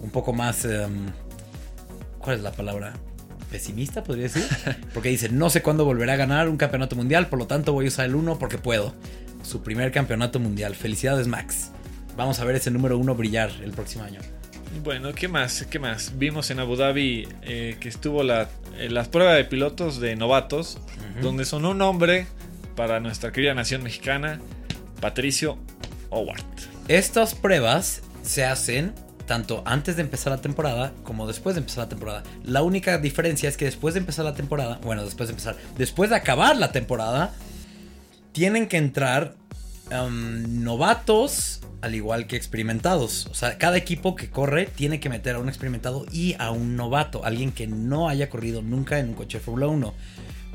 un 0.00 0.10
poco 0.10 0.32
más... 0.32 0.64
em, 0.64 1.06
¿Cuál 2.18 2.36
es 2.36 2.42
la 2.42 2.52
palabra? 2.52 2.92
Pesimista, 3.50 4.04
podría 4.04 4.24
decir. 4.24 4.44
Porque 4.94 5.08
dice, 5.08 5.28
no 5.28 5.50
sé 5.50 5.60
cuándo 5.62 5.84
volverá 5.84 6.12
a 6.14 6.16
ganar 6.16 6.48
un 6.48 6.56
campeonato 6.56 6.94
mundial, 6.96 7.28
por 7.28 7.38
lo 7.38 7.46
tanto 7.46 7.72
voy 7.72 7.86
a 7.86 7.88
usar 7.88 8.06
el 8.06 8.14
1 8.14 8.38
porque 8.38 8.58
puedo. 8.58 8.94
Su 9.42 9.62
primer 9.62 9.90
campeonato 9.90 10.38
mundial. 10.38 10.76
Felicidades, 10.76 11.26
Max. 11.26 11.72
Vamos 12.16 12.38
a 12.38 12.44
ver 12.44 12.56
ese 12.56 12.70
número 12.70 12.96
1 12.96 13.14
brillar 13.16 13.50
el 13.62 13.72
próximo 13.72 14.04
año. 14.04 14.20
Bueno, 14.84 15.12
¿qué 15.12 15.28
más? 15.28 15.66
¿Qué 15.68 15.78
más? 15.78 16.12
Vimos 16.16 16.50
en 16.50 16.60
Abu 16.60 16.76
Dhabi 16.76 17.28
eh, 17.42 17.76
que 17.78 17.88
estuvo 17.88 18.22
la, 18.22 18.48
eh, 18.78 18.88
las 18.88 19.08
pruebas 19.08 19.36
de 19.36 19.44
pilotos 19.44 20.00
de 20.00 20.16
novatos, 20.16 20.78
donde 21.20 21.44
sonó 21.44 21.70
un 21.70 21.78
nombre 21.78 22.26
para 22.74 23.00
nuestra 23.00 23.32
querida 23.32 23.52
nación 23.54 23.82
mexicana, 23.82 24.40
Patricio 25.00 25.58
Howard. 26.08 26.42
Estas 26.88 27.34
pruebas 27.34 28.02
se 28.22 28.44
hacen 28.44 28.94
tanto 29.26 29.62
antes 29.64 29.96
de 29.96 30.02
empezar 30.02 30.32
la 30.32 30.40
temporada 30.40 30.92
como 31.04 31.26
después 31.26 31.54
de 31.54 31.60
empezar 31.60 31.84
la 31.84 31.88
temporada. 31.88 32.22
La 32.44 32.62
única 32.62 32.98
diferencia 32.98 33.48
es 33.48 33.56
que 33.56 33.64
después 33.64 33.94
de 33.94 34.00
empezar 34.00 34.24
la 34.24 34.34
temporada, 34.34 34.78
bueno, 34.82 35.04
después 35.04 35.28
de 35.28 35.32
empezar, 35.32 35.56
después 35.76 36.10
de 36.10 36.16
acabar 36.16 36.56
la 36.56 36.72
temporada, 36.72 37.32
tienen 38.32 38.66
que 38.66 38.78
entrar 38.78 39.34
um, 39.90 40.62
novatos 40.64 41.60
al 41.82 41.94
igual 41.94 42.26
que 42.26 42.36
experimentados. 42.36 43.26
O 43.26 43.34
sea, 43.34 43.58
cada 43.58 43.76
equipo 43.76 44.14
que 44.14 44.30
corre 44.30 44.66
tiene 44.66 45.00
que 45.00 45.08
meter 45.08 45.36
a 45.36 45.38
un 45.40 45.48
experimentado 45.48 46.06
y 46.12 46.36
a 46.38 46.50
un 46.50 46.76
novato, 46.76 47.24
alguien 47.24 47.52
que 47.52 47.66
no 47.66 48.08
haya 48.08 48.30
corrido 48.30 48.62
nunca 48.62 48.98
en 48.98 49.10
un 49.10 49.14
coche 49.14 49.38
de 49.38 49.44
Fórmula 49.44 49.66
1. 49.66 49.92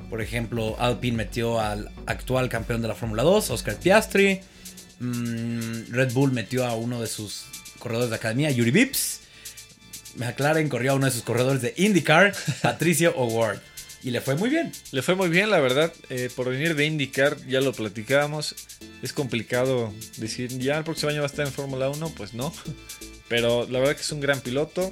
Por 0.09 0.21
ejemplo, 0.21 0.77
Alpine 0.79 1.17
metió 1.17 1.59
al 1.59 1.89
actual 2.05 2.47
campeón 2.47 2.81
de 2.81 2.87
la 2.87 2.95
Fórmula 2.95 3.23
2, 3.23 3.49
Oscar 3.51 3.75
Piastri. 3.75 4.39
Mm, 4.99 5.91
Red 5.91 6.13
Bull 6.13 6.31
metió 6.31 6.65
a 6.65 6.75
uno 6.75 7.01
de 7.01 7.07
sus 7.07 7.45
corredores 7.79 8.09
de 8.09 8.15
academia, 8.15 8.51
Yuri 8.51 8.71
Vips. 8.71 9.21
McLaren 10.15 10.69
corrió 10.69 10.93
a 10.93 10.95
uno 10.95 11.05
de 11.05 11.11
sus 11.11 11.21
corredores 11.21 11.61
de 11.61 11.73
IndyCar, 11.77 12.35
Patricio 12.61 13.15
O'Ward. 13.15 13.59
Y 14.03 14.11
le 14.11 14.21
fue 14.21 14.35
muy 14.35 14.49
bien. 14.49 14.71
Le 14.91 15.01
fue 15.01 15.15
muy 15.15 15.29
bien, 15.29 15.49
la 15.49 15.59
verdad. 15.59 15.91
eh, 16.09 16.29
por 16.35 16.49
venir 16.49 16.75
de 16.75 16.85
IndyCar, 16.85 17.37
ya 17.47 17.61
lo 17.61 17.73
platicábamos. 17.73 18.55
Es 19.01 19.11
complicado 19.13 19.93
decir, 20.17 20.57
ya 20.59 20.77
el 20.77 20.83
próximo 20.83 21.09
año 21.09 21.19
va 21.19 21.25
a 21.25 21.29
estar 21.29 21.45
en 21.45 21.51
Fórmula 21.53 21.89
1, 21.89 22.13
pues 22.15 22.33
no. 22.33 22.53
Pero 23.29 23.67
la 23.69 23.79
verdad 23.79 23.95
que 23.95 24.01
es 24.03 24.11
un 24.13 24.21
gran 24.21 24.39
piloto 24.39 24.89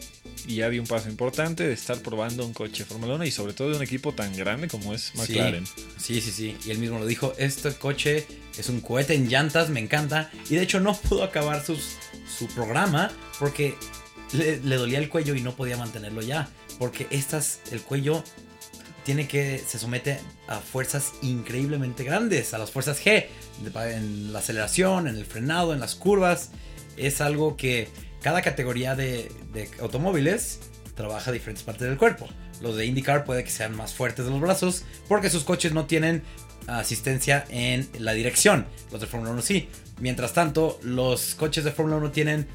y 0.47 0.55
ya 0.55 0.69
dio 0.69 0.81
un 0.81 0.87
paso 0.87 1.07
importante 1.09 1.65
de 1.65 1.73
estar 1.73 1.97
probando 1.99 2.45
un 2.45 2.53
coche 2.53 2.83
Fórmula 2.83 3.15
1 3.15 3.23
y 3.25 3.31
sobre 3.31 3.53
todo 3.53 3.69
de 3.69 3.77
un 3.77 3.83
equipo 3.83 4.13
tan 4.13 4.35
grande 4.35 4.67
como 4.67 4.93
es 4.93 5.13
McLaren. 5.15 5.65
Sí, 5.97 6.19
sí, 6.19 6.31
sí. 6.31 6.57
Y 6.65 6.71
él 6.71 6.79
mismo 6.79 6.99
lo 6.99 7.05
dijo, 7.05 7.33
este 7.37 7.71
coche 7.73 8.27
es 8.57 8.67
un 8.67 8.81
cohete 8.81 9.13
en 9.15 9.29
llantas, 9.29 9.69
me 9.69 9.79
encanta. 9.79 10.31
Y 10.49 10.55
de 10.55 10.63
hecho 10.63 10.81
no 10.81 10.95
pudo 10.97 11.23
acabar 11.23 11.65
sus- 11.65 11.95
su 12.37 12.47
programa 12.47 13.09
porque 13.39 13.75
le, 14.33 14.57
le 14.61 14.75
dolía 14.75 14.99
el 14.99 15.07
cuello 15.07 15.33
y 15.35 15.41
no 15.41 15.55
podía 15.55 15.77
mantenerlo 15.77 16.21
ya. 16.21 16.49
Porque 16.77 17.07
estas, 17.11 17.59
el 17.71 17.79
cuello 17.81 18.21
tiene 19.05 19.27
que, 19.29 19.63
se 19.65 19.79
somete 19.79 20.19
a 20.47 20.59
fuerzas 20.59 21.13
increíblemente 21.21 22.03
grandes, 22.03 22.53
a 22.53 22.57
las 22.57 22.69
fuerzas 22.71 22.99
G, 23.01 23.27
en 23.93 24.33
la 24.33 24.39
aceleración, 24.39 25.07
en 25.07 25.15
el 25.15 25.25
frenado, 25.25 25.73
en 25.73 25.79
las 25.79 25.95
curvas. 25.95 26.49
Es 26.97 27.21
algo 27.21 27.55
que 27.57 27.87
cada 28.25 28.41
categoría 28.41 28.95
de, 28.95 29.29
automóviles 29.79 30.59
trabaja 30.95 31.31
diferentes 31.31 31.63
partes 31.63 31.87
del 31.87 31.95
cuerpo. 31.95 32.27
Los 32.59 32.75
de 32.75 32.87
IndyCar 32.87 33.23
puede 33.23 33.43
que 33.43 33.51
sean 33.51 33.77
más 33.77 33.93
fuertes 33.93 34.25
de 34.25 34.31
los 34.31 34.41
brazos 34.41 34.83
porque 35.07 35.29
sus 35.29 35.43
coches 35.43 35.73
no 35.73 35.85
tienen 35.85 36.23
asistencia 36.65 37.45
en 37.49 37.87
la 37.99 38.13
dirección. 38.13 38.65
Los 38.91 39.01
de 39.01 39.05
Fórmula 39.05 39.31
1 39.31 39.43
sí. 39.43 39.69
Mientras 39.99 40.33
tanto, 40.33 40.79
los 40.81 41.35
coches 41.35 41.65
de 41.65 41.71
Fórmula 41.71 41.97
1 41.97 42.09
tienen 42.09 42.47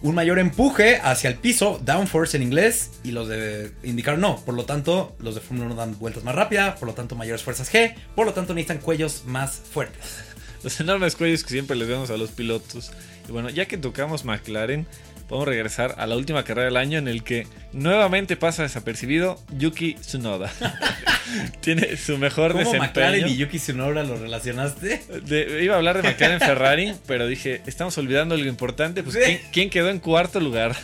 un 0.00 0.14
mayor 0.14 0.38
empuje 0.38 0.96
hacia 1.02 1.28
el 1.28 1.36
piso, 1.36 1.78
downforce 1.84 2.38
en 2.38 2.42
inglés, 2.42 2.92
y 3.04 3.10
los 3.10 3.28
de 3.28 3.72
IndyCar 3.82 4.16
no. 4.16 4.42
Por 4.42 4.54
lo 4.54 4.64
tanto, 4.64 5.14
los 5.18 5.34
de 5.34 5.42
Fórmula 5.42 5.66
1 5.66 5.74
dan 5.74 5.98
vueltas 5.98 6.24
más 6.24 6.34
rápidas, 6.34 6.78
por 6.78 6.88
lo 6.88 6.94
tanto 6.94 7.14
mayores 7.14 7.42
fuerzas 7.42 7.70
G, 7.70 7.94
por 8.16 8.24
lo 8.24 8.32
tanto 8.32 8.54
necesitan 8.54 8.78
cuellos 8.78 9.24
más 9.26 9.52
fuertes. 9.70 10.31
Los 10.62 10.78
enormes 10.80 11.16
cuellos 11.16 11.42
que 11.44 11.50
siempre 11.50 11.76
les 11.76 11.88
vemos 11.88 12.10
a 12.10 12.16
los 12.16 12.30
pilotos. 12.30 12.92
Y 13.28 13.32
bueno, 13.32 13.50
ya 13.50 13.66
que 13.66 13.76
tocamos 13.78 14.24
McLaren, 14.24 14.86
podemos 15.28 15.48
regresar 15.48 15.94
a 15.98 16.06
la 16.06 16.16
última 16.16 16.44
carrera 16.44 16.66
del 16.66 16.76
año 16.76 16.98
en 16.98 17.08
el 17.08 17.22
que 17.24 17.46
nuevamente 17.72 18.36
pasa 18.36 18.62
desapercibido 18.62 19.40
Yuki 19.56 19.94
Tsunoda. 19.94 20.52
Tiene 21.60 21.96
su 21.96 22.18
mejor 22.18 22.52
¿Cómo 22.52 22.74
McLaren 22.74 23.14
y 23.14 23.22
desempeño. 23.22 23.46
Yuki 23.46 23.58
Tsunoda 23.58 24.02
lo 24.04 24.16
relacionaste? 24.16 25.02
De- 25.24 25.62
iba 25.64 25.74
a 25.74 25.78
hablar 25.78 26.00
de 26.02 26.08
McLaren 26.08 26.38
Ferrari, 26.40 26.94
pero 27.06 27.26
dije, 27.26 27.62
estamos 27.66 27.96
olvidando 27.98 28.34
algo 28.34 28.48
importante. 28.48 29.02
Pues. 29.02 29.16
¿quién, 29.16 29.40
quién 29.52 29.70
quedó 29.70 29.88
en 29.90 29.98
cuarto 30.00 30.38
lugar? 30.40 30.76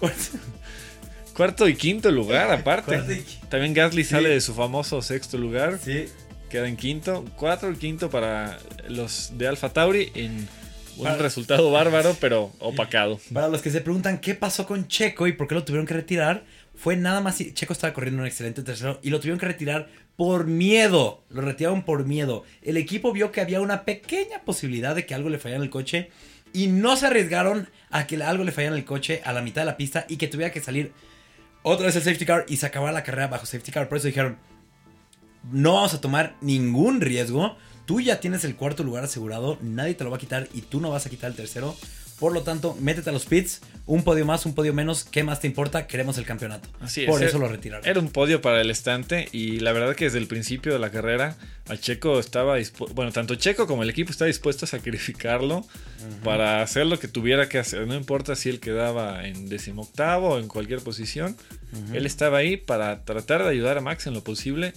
Cuarto 1.34 1.68
y 1.68 1.74
quinto 1.74 2.10
lugar, 2.10 2.50
aparte. 2.50 3.22
También 3.48 3.72
Gasly 3.72 4.04
Sí. 4.04 4.10
sale 4.10 4.28
de 4.28 4.40
su 4.40 4.54
famoso 4.54 5.00
sexto 5.00 5.38
lugar. 5.38 5.78
Sí. 5.82 6.06
Queda 6.50 6.66
en 6.68 6.76
quinto. 6.76 7.24
Cuatro 7.36 7.70
y 7.70 7.76
quinto 7.76 8.10
para 8.10 8.58
los 8.88 9.32
de 9.38 9.46
Alfa 9.46 9.68
Tauri 9.68 10.10
en 10.14 10.48
un 10.96 11.04
Para- 11.04 11.16
resultado 11.18 11.70
bárbaro, 11.70 12.16
pero 12.20 12.50
opacado. 12.58 13.20
Para 13.32 13.48
los 13.48 13.62
que 13.62 13.70
se 13.70 13.80
preguntan 13.80 14.18
qué 14.18 14.34
pasó 14.34 14.66
con 14.66 14.88
Checo 14.88 15.28
y 15.28 15.32
por 15.32 15.46
qué 15.46 15.54
lo 15.54 15.64
tuvieron 15.64 15.86
que 15.86 15.94
retirar, 15.94 16.44
fue 16.74 16.96
nada 16.96 17.20
más. 17.20 17.38
Checo 17.54 17.72
estaba 17.72 17.92
corriendo 17.94 18.22
un 18.22 18.26
excelente 18.26 18.62
tercero 18.62 18.98
y 19.02 19.10
lo 19.10 19.20
tuvieron 19.20 19.38
que 19.38 19.46
retirar 19.46 19.88
por 20.16 20.46
miedo. 20.46 21.22
Lo 21.30 21.40
retiraron 21.40 21.84
por 21.84 22.04
miedo. 22.04 22.42
El 22.62 22.76
equipo 22.76 23.12
vio 23.12 23.30
que 23.30 23.40
había 23.40 23.60
una 23.60 23.84
pequeña 23.84 24.40
posibilidad 24.44 24.94
de 24.96 25.06
que 25.06 25.14
algo 25.14 25.28
le 25.30 25.38
fallara 25.38 25.58
en 25.58 25.62
el 25.62 25.70
coche 25.70 26.10
y 26.52 26.66
no 26.66 26.96
se 26.96 27.06
arriesgaron 27.06 27.68
a 27.90 28.08
que 28.08 28.20
algo 28.22 28.42
le 28.42 28.50
fallara 28.50 28.74
en 28.74 28.78
el 28.80 28.84
coche 28.84 29.22
a 29.24 29.32
la 29.32 29.40
mitad 29.40 29.62
de 29.62 29.66
la 29.66 29.76
pista 29.76 30.04
y 30.08 30.16
que 30.16 30.26
tuviera 30.26 30.52
que 30.52 30.60
salir 30.60 30.92
otra 31.62 31.86
vez 31.86 31.94
el 31.94 32.02
safety 32.02 32.24
car 32.26 32.44
y 32.48 32.56
se 32.56 32.66
acabara 32.66 32.92
la 32.92 33.04
carrera 33.04 33.28
bajo 33.28 33.46
safety 33.46 33.70
car. 33.70 33.88
Por 33.88 33.98
eso 33.98 34.08
dijeron: 34.08 34.36
No 35.52 35.74
vamos 35.74 35.94
a 35.94 36.00
tomar 36.00 36.36
ningún 36.40 37.00
riesgo. 37.00 37.56
Tú 37.86 38.00
ya 38.00 38.20
tienes 38.20 38.44
el 38.44 38.54
cuarto 38.56 38.84
lugar 38.84 39.02
asegurado, 39.04 39.58
nadie 39.62 39.94
te 39.94 40.04
lo 40.04 40.10
va 40.10 40.16
a 40.16 40.20
quitar 40.20 40.48
y 40.54 40.62
tú 40.62 40.80
no 40.80 40.90
vas 40.90 41.06
a 41.06 41.10
quitar 41.10 41.30
el 41.30 41.36
tercero. 41.36 41.74
Por 42.20 42.34
lo 42.34 42.42
tanto, 42.42 42.76
métete 42.78 43.08
a 43.08 43.14
los 43.14 43.24
pits. 43.24 43.62
Un 43.86 44.04
podio 44.04 44.26
más, 44.26 44.44
un 44.44 44.54
podio 44.54 44.74
menos. 44.74 45.04
¿Qué 45.04 45.24
más 45.24 45.40
te 45.40 45.46
importa? 45.46 45.86
Queremos 45.86 46.18
el 46.18 46.26
campeonato. 46.26 46.68
Así 46.78 47.00
es. 47.00 47.08
Por 47.08 47.22
eso 47.22 47.38
Era- 47.38 47.46
lo 47.46 47.50
retiraron. 47.50 47.88
Era 47.88 47.98
un 47.98 48.10
podio 48.10 48.42
para 48.42 48.60
el 48.60 48.70
estante 48.70 49.26
y 49.32 49.60
la 49.60 49.72
verdad 49.72 49.96
que 49.96 50.04
desde 50.04 50.18
el 50.18 50.26
principio 50.26 50.70
de 50.74 50.78
la 50.78 50.90
carrera 50.90 51.38
al 51.66 51.80
Checo 51.80 52.20
estaba 52.20 52.56
dispuesto, 52.56 52.94
bueno, 52.94 53.10
tanto 53.10 53.36
Checo 53.36 53.66
como 53.66 53.82
el 53.82 53.88
equipo 53.90 54.10
estaba 54.10 54.26
dispuesto 54.26 54.66
a 54.66 54.68
sacrificarlo 54.68 55.64
para 56.22 56.60
hacer 56.60 56.84
lo 56.86 56.98
que 56.98 57.08
tuviera 57.08 57.48
que 57.48 57.58
hacer. 57.58 57.86
No 57.86 57.94
importa 57.94 58.36
si 58.36 58.50
él 58.50 58.60
quedaba 58.60 59.26
en 59.26 59.48
decimoctavo 59.48 60.34
o 60.34 60.38
en 60.38 60.46
cualquier 60.48 60.80
posición, 60.80 61.36
él 61.94 62.04
estaba 62.04 62.38
ahí 62.38 62.58
para 62.58 63.02
tratar 63.04 63.42
de 63.44 63.48
ayudar 63.48 63.78
a 63.78 63.80
Max 63.80 64.06
en 64.06 64.12
lo 64.12 64.22
posible 64.22 64.74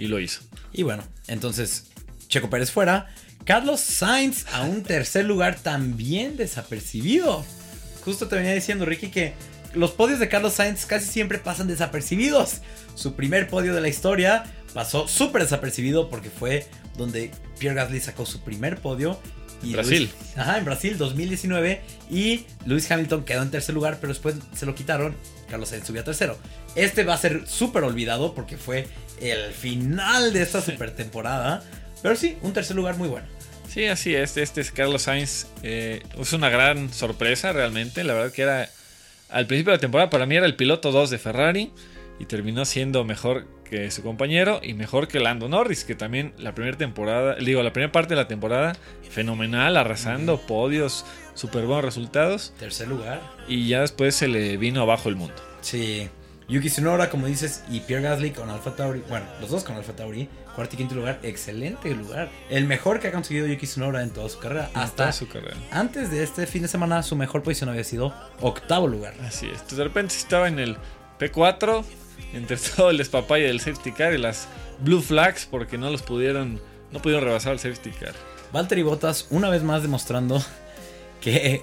y 0.00 0.08
lo 0.08 0.18
hizo. 0.18 0.40
Y 0.72 0.82
bueno, 0.82 1.04
entonces 1.28 1.90
Checo 2.26 2.48
Pérez 2.48 2.70
fuera. 2.70 3.14
Carlos 3.44 3.80
Sainz 3.80 4.46
a 4.50 4.62
un 4.62 4.82
tercer 4.82 5.26
lugar 5.26 5.56
también 5.56 6.38
desapercibido. 6.38 7.44
Justo 8.02 8.26
te 8.26 8.36
venía 8.36 8.54
diciendo, 8.54 8.86
Ricky, 8.86 9.10
que 9.10 9.34
los 9.74 9.90
podios 9.90 10.18
de 10.18 10.30
Carlos 10.30 10.54
Sainz 10.54 10.86
casi 10.86 11.06
siempre 11.06 11.38
pasan 11.38 11.68
desapercibidos. 11.68 12.62
Su 12.94 13.14
primer 13.14 13.48
podio 13.48 13.74
de 13.74 13.82
la 13.82 13.88
historia 13.88 14.44
pasó 14.72 15.06
súper 15.06 15.42
desapercibido 15.42 16.08
porque 16.08 16.30
fue 16.30 16.66
donde 16.96 17.30
Pierre 17.58 17.76
Gasly 17.76 18.00
sacó 18.00 18.24
su 18.24 18.40
primer 18.40 18.80
podio. 18.80 19.20
Y 19.62 19.72
Brasil. 19.72 20.10
Luis- 20.10 20.38
ajá, 20.38 20.58
en 20.58 20.64
Brasil 20.64 20.96
2019. 20.98 21.80
Y 22.10 22.44
Lewis 22.66 22.90
Hamilton 22.90 23.24
quedó 23.24 23.42
en 23.42 23.50
tercer 23.50 23.74
lugar, 23.74 23.98
pero 24.00 24.12
después 24.12 24.36
se 24.54 24.66
lo 24.66 24.74
quitaron. 24.74 25.14
Carlos 25.50 25.68
Sainz 25.70 25.86
subió 25.86 26.00
a 26.02 26.04
tercero. 26.04 26.38
Este 26.76 27.04
va 27.04 27.14
a 27.14 27.18
ser 27.18 27.46
súper 27.48 27.82
olvidado 27.84 28.34
porque 28.34 28.56
fue 28.56 28.86
el 29.20 29.52
final 29.52 30.32
de 30.32 30.42
esta 30.42 30.60
super 30.62 30.94
temporada. 30.94 31.62
Pero 32.02 32.16
sí, 32.16 32.36
un 32.42 32.52
tercer 32.52 32.76
lugar 32.76 32.96
muy 32.96 33.08
bueno. 33.08 33.26
Sí, 33.68 33.86
así 33.86 34.14
es. 34.14 34.36
Este 34.36 34.60
es 34.60 34.70
Carlos 34.72 35.02
Sainz. 35.02 35.46
eh, 35.62 36.02
es 36.18 36.32
una 36.32 36.48
gran 36.48 36.92
sorpresa 36.92 37.52
realmente. 37.52 38.02
La 38.04 38.14
verdad 38.14 38.32
que 38.32 38.42
era 38.42 38.68
al 39.28 39.46
principio 39.46 39.72
de 39.72 39.76
la 39.76 39.80
temporada 39.80 40.10
para 40.10 40.26
mí 40.26 40.36
era 40.36 40.46
el 40.46 40.56
piloto 40.56 40.90
2 40.92 41.10
de 41.10 41.18
Ferrari 41.18 41.70
y 42.18 42.24
terminó 42.26 42.64
siendo 42.64 43.04
mejor 43.04 43.46
que 43.70 43.90
su 43.92 44.02
compañero 44.02 44.60
y 44.62 44.74
mejor 44.74 45.06
que 45.08 45.20
Lando 45.20 45.48
Norris, 45.48 45.84
que 45.84 45.94
también 45.94 46.34
la 46.36 46.54
primera 46.54 46.76
temporada, 46.76 47.36
digo, 47.36 47.62
la 47.62 47.72
primera 47.72 47.92
parte 47.92 48.10
de 48.14 48.20
la 48.20 48.28
temporada 48.28 48.74
fenomenal, 49.08 49.76
arrasando 49.76 50.38
podios, 50.38 51.04
súper 51.34 51.64
buenos 51.66 51.84
resultados 51.84 52.52
Tercer 52.58 52.88
lugar. 52.88 53.20
y 53.48 53.68
ya 53.68 53.80
después 53.80 54.14
se 54.14 54.28
le 54.28 54.56
vino 54.56 54.82
abajo 54.82 55.08
el 55.08 55.16
mundo. 55.16 55.34
Sí. 55.60 56.08
Yuki 56.48 56.68
Tsunoda, 56.68 57.10
como 57.10 57.28
dices, 57.28 57.62
y 57.70 57.78
Pierre 57.78 58.02
Gasly 58.02 58.32
con 58.32 58.50
Alfa 58.50 58.74
Tauri. 58.74 59.02
Bueno, 59.08 59.24
los 59.40 59.50
dos 59.50 59.62
con 59.62 59.76
Alfa 59.76 59.92
Tauri. 59.92 60.28
Cuarto 60.56 60.74
y 60.74 60.78
quinto 60.78 60.96
lugar. 60.96 61.20
Excelente 61.22 61.94
lugar. 61.94 62.28
El 62.50 62.66
mejor 62.66 62.98
que 62.98 63.06
ha 63.06 63.12
conseguido 63.12 63.46
Yuki 63.46 63.66
Tsunoda 63.66 64.02
en 64.02 64.10
toda 64.10 64.28
su 64.28 64.40
carrera. 64.40 64.68
En 64.74 64.80
Hasta 64.80 64.96
toda 64.96 65.12
su 65.12 65.28
carrera. 65.28 65.56
antes 65.70 66.10
de 66.10 66.24
este 66.24 66.48
fin 66.48 66.62
de 66.62 66.68
semana, 66.68 67.04
su 67.04 67.14
mejor 67.14 67.44
posición 67.44 67.70
había 67.70 67.84
sido 67.84 68.12
octavo 68.40 68.88
lugar. 68.88 69.14
Así 69.24 69.48
es. 69.48 69.76
De 69.76 69.84
repente 69.84 70.16
estaba 70.16 70.48
en 70.48 70.58
el 70.58 70.76
P4, 71.20 71.84
entre 72.32 72.56
todo 72.76 72.90
el 72.90 72.98
despapalle 72.98 73.46
del 73.46 73.60
safety 73.60 73.92
car 73.92 74.12
y 74.14 74.18
las 74.18 74.48
blue 74.80 75.00
flags, 75.02 75.46
porque 75.50 75.78
no 75.78 75.90
los 75.90 76.02
pudieron, 76.02 76.60
no 76.92 77.00
pudieron 77.02 77.24
rebasar 77.24 77.52
el 77.52 77.58
safety 77.58 77.90
car. 77.90 78.14
Valtteri 78.52 78.82
Bottas, 78.82 79.26
una 79.30 79.48
vez 79.50 79.62
más 79.62 79.82
demostrando 79.82 80.42
que 81.20 81.62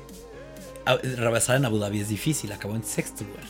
rebasar 1.18 1.58
en 1.58 1.66
Abu 1.66 1.80
Dhabi 1.80 2.00
es 2.00 2.10
difícil. 2.10 2.52
Acabó 2.52 2.76
en 2.76 2.84
sexto 2.84 3.24
lugar. 3.24 3.44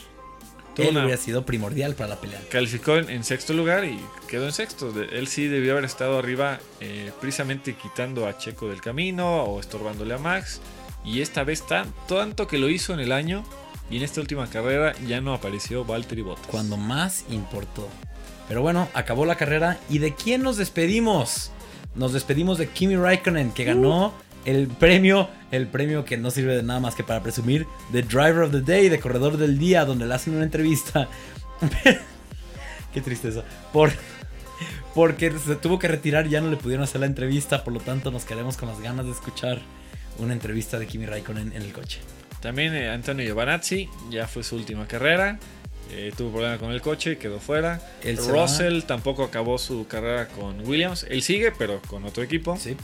Él 0.76 0.90
una- 0.90 1.04
hubiera 1.04 1.20
sido 1.20 1.44
primordial 1.44 1.94
para 1.94 2.10
la 2.10 2.16
pelea. 2.20 2.40
Calificó 2.50 2.96
en, 2.96 3.10
en 3.10 3.24
sexto 3.24 3.52
lugar 3.52 3.84
y 3.84 3.98
quedó 4.28 4.46
en 4.46 4.52
sexto. 4.52 4.92
Él 5.10 5.26
sí 5.26 5.46
debió 5.48 5.72
haber 5.72 5.84
estado 5.84 6.18
arriba, 6.18 6.60
eh, 6.80 7.10
precisamente 7.20 7.74
quitando 7.74 8.26
a 8.28 8.38
Checo 8.38 8.68
del 8.68 8.80
camino 8.80 9.42
o 9.42 9.58
estorbándole 9.60 10.14
a 10.14 10.18
Max. 10.18 10.60
Y 11.04 11.20
esta 11.20 11.42
vez 11.42 11.66
tan, 11.66 11.92
tanto 12.08 12.46
que 12.46 12.58
lo 12.58 12.68
hizo 12.68 12.92
en 12.94 13.00
el 13.00 13.10
año 13.12 13.44
y 13.90 13.96
en 13.96 14.02
esta 14.02 14.20
última 14.20 14.46
carrera 14.48 14.94
ya 15.06 15.20
no 15.20 15.32
apareció 15.32 15.84
Valtteri 15.84 16.22
Bottas. 16.22 16.46
Cuando 16.46 16.76
más 16.76 17.24
importó. 17.30 17.88
Pero 18.48 18.62
bueno, 18.62 18.88
acabó 18.94 19.24
la 19.24 19.36
carrera. 19.36 19.78
¿Y 19.88 19.98
de 19.98 20.14
quién 20.14 20.42
nos 20.42 20.56
despedimos? 20.56 21.50
Nos 21.94 22.12
despedimos 22.12 22.58
de 22.58 22.68
Kimi 22.68 22.96
Raikkonen, 22.96 23.52
que 23.52 23.64
ganó 23.64 24.12
el 24.44 24.68
premio, 24.68 25.28
el 25.50 25.66
premio 25.66 26.04
que 26.04 26.16
no 26.16 26.30
sirve 26.30 26.56
de 26.56 26.62
nada 26.62 26.80
más 26.80 26.94
que 26.94 27.04
para 27.04 27.22
presumir, 27.22 27.66
de 27.90 28.02
Driver 28.02 28.42
of 28.42 28.52
the 28.52 28.60
Day, 28.60 28.88
de 28.88 29.00
Corredor 29.00 29.36
del 29.36 29.58
Día, 29.58 29.84
donde 29.84 30.06
le 30.06 30.14
hacen 30.14 30.34
una 30.34 30.44
entrevista. 30.44 31.08
Qué 32.94 33.00
tristeza. 33.00 33.42
Por, 33.72 33.90
porque 34.94 35.32
se 35.38 35.56
tuvo 35.56 35.78
que 35.78 35.88
retirar 35.88 36.26
y 36.26 36.30
ya 36.30 36.40
no 36.40 36.50
le 36.50 36.56
pudieron 36.56 36.84
hacer 36.84 37.00
la 37.00 37.06
entrevista, 37.06 37.64
por 37.64 37.72
lo 37.72 37.80
tanto 37.80 38.10
nos 38.10 38.24
quedamos 38.24 38.56
con 38.56 38.68
las 38.68 38.80
ganas 38.80 39.06
de 39.06 39.12
escuchar 39.12 39.60
una 40.18 40.32
entrevista 40.32 40.78
de 40.78 40.86
Kimi 40.86 41.06
Raikkonen 41.06 41.52
en 41.52 41.62
el 41.62 41.72
coche. 41.72 42.00
También 42.40 42.74
eh, 42.74 42.88
Antonio 42.90 43.24
Giovanazzi, 43.24 43.88
ya 44.10 44.26
fue 44.28 44.42
su 44.42 44.56
última 44.56 44.86
carrera. 44.86 45.38
eh, 45.90 46.12
tuvo 46.16 46.30
problema 46.32 46.58
con 46.58 46.70
el 46.72 46.80
coche 46.80 47.12
y 47.12 47.16
quedó 47.16 47.40
fuera. 47.40 47.80
Él 48.04 48.18
se 48.18 48.30
Russell 48.30 48.82
tampoco 48.82 49.24
acabó 49.24 49.58
su 49.58 49.86
carrera 49.88 50.28
con 50.28 50.66
Williams. 50.68 51.04
Él 51.08 51.22
sigue, 51.22 51.50
pero 51.58 51.80
con 51.88 52.04
otro 52.04 52.22
equipo. 52.22 52.56
Sí. 52.56 52.76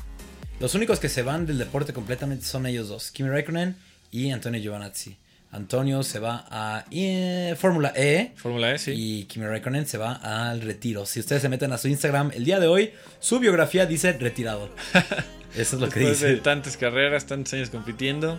Los 0.60 0.74
únicos 0.74 0.98
que 1.00 1.08
se 1.08 1.22
van 1.22 1.46
del 1.46 1.58
deporte 1.58 1.92
completamente 1.92 2.44
son 2.46 2.66
ellos 2.66 2.88
dos, 2.88 3.10
Kimi 3.10 3.28
Raikkonen 3.28 3.76
y 4.10 4.30
Antonio 4.30 4.60
Giovanazzi. 4.60 5.16
Antonio 5.50 6.02
se 6.02 6.18
va 6.18 6.46
a 6.50 6.84
eh, 6.90 7.54
Fórmula 7.56 7.92
E 7.94 8.32
Fórmula 8.34 8.72
E, 8.72 8.78
sí. 8.78 8.92
y 8.96 9.24
Kimi 9.26 9.46
Raikkonen 9.46 9.86
se 9.86 9.98
va 9.98 10.14
al 10.14 10.62
retiro. 10.62 11.06
Si 11.06 11.20
ustedes 11.20 11.42
se 11.42 11.48
meten 11.48 11.72
a 11.72 11.78
su 11.78 11.86
Instagram 11.88 12.32
el 12.34 12.44
día 12.44 12.58
de 12.58 12.66
hoy, 12.66 12.92
su 13.20 13.38
biografía 13.38 13.86
dice 13.86 14.12
retirado. 14.14 14.68
Eso 15.56 15.76
es 15.76 15.80
lo 15.82 15.88
que 15.88 16.00
Después 16.00 16.20
de 16.20 16.28
dice. 16.30 16.40
tantas 16.42 16.76
carreras, 16.76 17.26
tantos 17.26 17.52
años 17.54 17.70
compitiendo, 17.70 18.38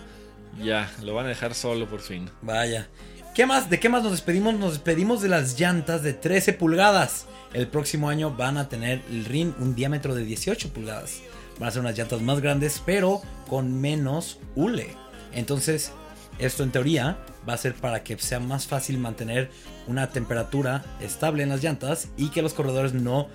ya, 0.61 0.91
lo 1.01 1.13
van 1.13 1.25
a 1.25 1.29
dejar 1.29 1.53
solo 1.53 1.87
por 1.87 2.01
fin. 2.01 2.29
Vaya. 2.41 2.87
¿Qué 3.33 3.45
más? 3.45 3.69
¿De 3.69 3.79
qué 3.79 3.89
más 3.89 4.01
nos 4.01 4.13
despedimos? 4.13 4.53
Nos 4.53 4.73
despedimos 4.73 5.21
de 5.21 5.27
las 5.27 5.59
llantas 5.59 6.03
de 6.03 6.13
13 6.13 6.53
pulgadas. 6.53 7.25
El 7.53 7.67
próximo 7.67 8.09
año 8.09 8.31
van 8.31 8.57
a 8.57 8.69
tener 8.69 9.01
el 9.09 9.25
ring 9.25 9.53
un 9.59 9.75
diámetro 9.75 10.15
de 10.15 10.23
18 10.23 10.69
pulgadas. 10.69 11.21
Van 11.59 11.69
a 11.69 11.71
ser 11.71 11.81
unas 11.81 11.97
llantas 11.97 12.21
más 12.21 12.39
grandes, 12.39 12.81
pero 12.85 13.21
con 13.47 13.81
menos 13.81 14.39
hule. 14.55 14.95
Entonces, 15.33 15.91
esto 16.39 16.63
en 16.63 16.71
teoría 16.71 17.17
va 17.47 17.53
a 17.53 17.57
ser 17.57 17.75
para 17.75 18.03
que 18.03 18.17
sea 18.17 18.39
más 18.39 18.67
fácil 18.67 18.97
mantener 18.97 19.49
una 19.87 20.09
temperatura 20.09 20.83
estable 21.01 21.43
en 21.43 21.49
las 21.49 21.61
llantas 21.61 22.09
y 22.17 22.29
que 22.29 22.41
los 22.41 22.53
corredores 22.53 22.93
no 22.93 23.27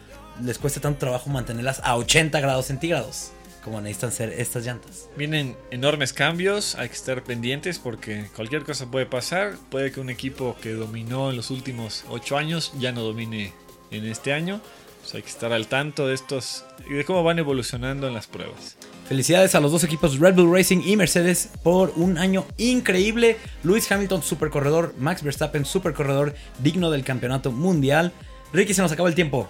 les 0.42 0.59
cueste 0.59 0.80
tanto 0.80 1.00
trabajo 1.00 1.30
mantenerlas 1.30 1.80
a 1.85 1.96
80 1.96 2.40
grados 2.40 2.66
centígrados, 2.66 3.33
como 3.62 3.81
necesitan 3.81 4.12
ser 4.12 4.33
estas 4.33 4.64
llantas. 4.64 5.09
Vienen 5.16 5.57
enormes 5.70 6.12
cambios, 6.12 6.75
hay 6.77 6.88
que 6.88 6.94
estar 6.94 7.23
pendientes 7.23 7.79
porque 7.79 8.27
cualquier 8.35 8.64
cosa 8.64 8.90
puede 8.90 9.07
pasar. 9.07 9.55
Puede 9.70 9.92
que 9.92 10.01
un 10.01 10.11
equipo 10.11 10.57
que 10.61 10.73
dominó 10.73 11.31
en 11.31 11.37
los 11.37 11.51
últimos 11.51 12.05
8 12.09 12.37
años 12.37 12.73
ya 12.79 12.92
no 12.92 13.03
domine 13.03 13.53
en 13.90 14.07
este 14.07 14.33
año. 14.33 14.61
Pues 15.01 15.14
hay 15.14 15.23
que 15.23 15.31
estar 15.31 15.53
al 15.53 15.66
tanto 15.66 16.07
de 16.07 16.14
estos 16.14 16.64
y 16.88 16.94
de 16.94 17.05
cómo 17.05 17.23
van 17.23 17.38
evolucionando 17.38 18.07
en 18.07 18.14
las 18.14 18.27
pruebas. 18.27 18.77
Felicidades 19.09 19.55
a 19.55 19.61
los 19.61 19.73
dos 19.73 19.83
equipos 19.83 20.18
Red 20.18 20.35
Bull 20.35 20.55
Racing 20.55 20.83
y 20.85 20.96
Mercedes 20.96 21.51
por 21.62 21.92
un 21.96 22.18
año 22.18 22.46
increíble. 22.59 23.38
Lewis 23.64 23.90
Hamilton, 23.90 24.23
super 24.23 24.51
corredor. 24.51 24.94
Max 24.99 25.23
Verstappen, 25.23 25.64
super 25.64 25.94
corredor, 25.94 26.35
digno 26.59 26.90
del 26.90 27.03
campeonato 27.03 27.51
mundial. 27.51 28.12
Ricky, 28.53 28.75
se 28.75 28.83
nos 28.83 28.92
acaba 28.92 29.09
el 29.09 29.14
tiempo. 29.14 29.49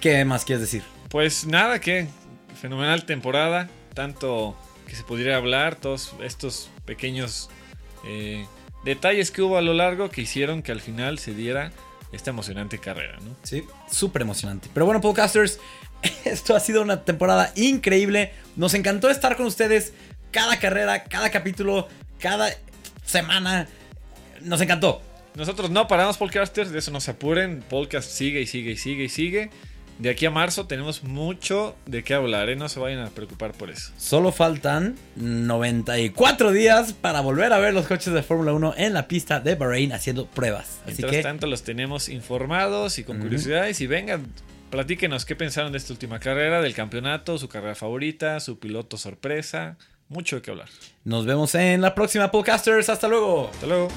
¿Qué 0.00 0.24
más 0.24 0.44
quieres 0.44 0.60
decir? 0.60 0.82
Pues 1.08 1.46
nada, 1.46 1.80
que 1.80 2.06
fenomenal 2.64 3.04
temporada. 3.04 3.68
Tanto 3.92 4.56
que 4.86 4.96
se 4.96 5.02
pudiera 5.02 5.36
hablar, 5.36 5.76
todos 5.76 6.14
estos 6.22 6.70
pequeños 6.86 7.50
eh, 8.06 8.46
detalles 8.86 9.30
que 9.30 9.42
hubo 9.42 9.58
a 9.58 9.60
lo 9.60 9.74
largo 9.74 10.08
que 10.08 10.22
hicieron 10.22 10.62
que 10.62 10.72
al 10.72 10.80
final 10.80 11.18
se 11.18 11.34
diera 11.34 11.72
esta 12.10 12.30
emocionante 12.30 12.78
carrera, 12.78 13.18
¿no? 13.20 13.36
Sí, 13.42 13.64
súper 13.92 14.22
emocionante. 14.22 14.70
Pero 14.72 14.86
bueno, 14.86 15.02
podcasters, 15.02 15.60
esto 16.24 16.56
ha 16.56 16.60
sido 16.60 16.80
una 16.80 17.04
temporada 17.04 17.52
increíble. 17.54 18.32
Nos 18.56 18.72
encantó 18.72 19.10
estar 19.10 19.36
con 19.36 19.44
ustedes 19.44 19.92
cada 20.30 20.58
carrera, 20.58 21.04
cada 21.04 21.28
capítulo, 21.30 21.86
cada 22.18 22.48
semana. 23.04 23.68
Nos 24.40 24.62
encantó. 24.62 25.02
Nosotros 25.34 25.68
no 25.68 25.86
paramos 25.86 26.16
podcasters, 26.16 26.70
de 26.70 26.78
eso 26.78 26.90
no 26.90 27.02
se 27.02 27.10
apuren. 27.10 27.62
Podcast 27.68 28.10
sigue 28.10 28.40
y 28.40 28.46
sigue 28.46 28.70
y 28.70 28.76
sigue 28.78 29.04
y 29.04 29.08
sigue. 29.10 29.50
De 29.98 30.10
aquí 30.10 30.26
a 30.26 30.30
marzo 30.30 30.66
tenemos 30.66 31.04
mucho 31.04 31.76
de 31.86 32.02
qué 32.02 32.14
hablar, 32.14 32.48
¿eh? 32.48 32.56
no 32.56 32.68
se 32.68 32.80
vayan 32.80 33.00
a 33.00 33.10
preocupar 33.10 33.52
por 33.52 33.70
eso. 33.70 33.92
Solo 33.96 34.32
faltan 34.32 34.96
94 35.16 36.50
días 36.50 36.92
para 36.92 37.20
volver 37.20 37.52
a 37.52 37.58
ver 37.58 37.74
los 37.74 37.86
coches 37.86 38.12
de 38.12 38.22
Fórmula 38.22 38.52
1 38.52 38.74
en 38.76 38.92
la 38.92 39.06
pista 39.06 39.38
de 39.38 39.54
Bahrein 39.54 39.92
haciendo 39.92 40.26
pruebas. 40.26 40.80
Así 40.82 40.94
Mientras 41.02 41.12
que 41.12 41.22
tanto 41.22 41.46
los 41.46 41.62
tenemos 41.62 42.08
informados 42.08 42.98
y 42.98 43.04
con 43.04 43.20
curiosidades 43.20 43.80
y 43.80 43.86
vengan, 43.86 44.26
platíquenos 44.70 45.24
qué 45.24 45.36
pensaron 45.36 45.70
de 45.70 45.78
esta 45.78 45.92
última 45.92 46.18
carrera, 46.18 46.60
del 46.60 46.74
campeonato, 46.74 47.38
su 47.38 47.48
carrera 47.48 47.76
favorita, 47.76 48.40
su 48.40 48.58
piloto 48.58 48.96
sorpresa, 48.96 49.78
mucho 50.08 50.36
de 50.36 50.42
qué 50.42 50.50
hablar. 50.50 50.68
nos 51.04 51.24
vemos 51.24 51.54
en 51.54 51.80
la 51.80 51.94
próxima 51.94 52.32
podcasters. 52.32 52.88
Hasta 52.88 53.06
luego. 53.06 53.48
Hasta 53.52 53.66
luego. 53.66 53.88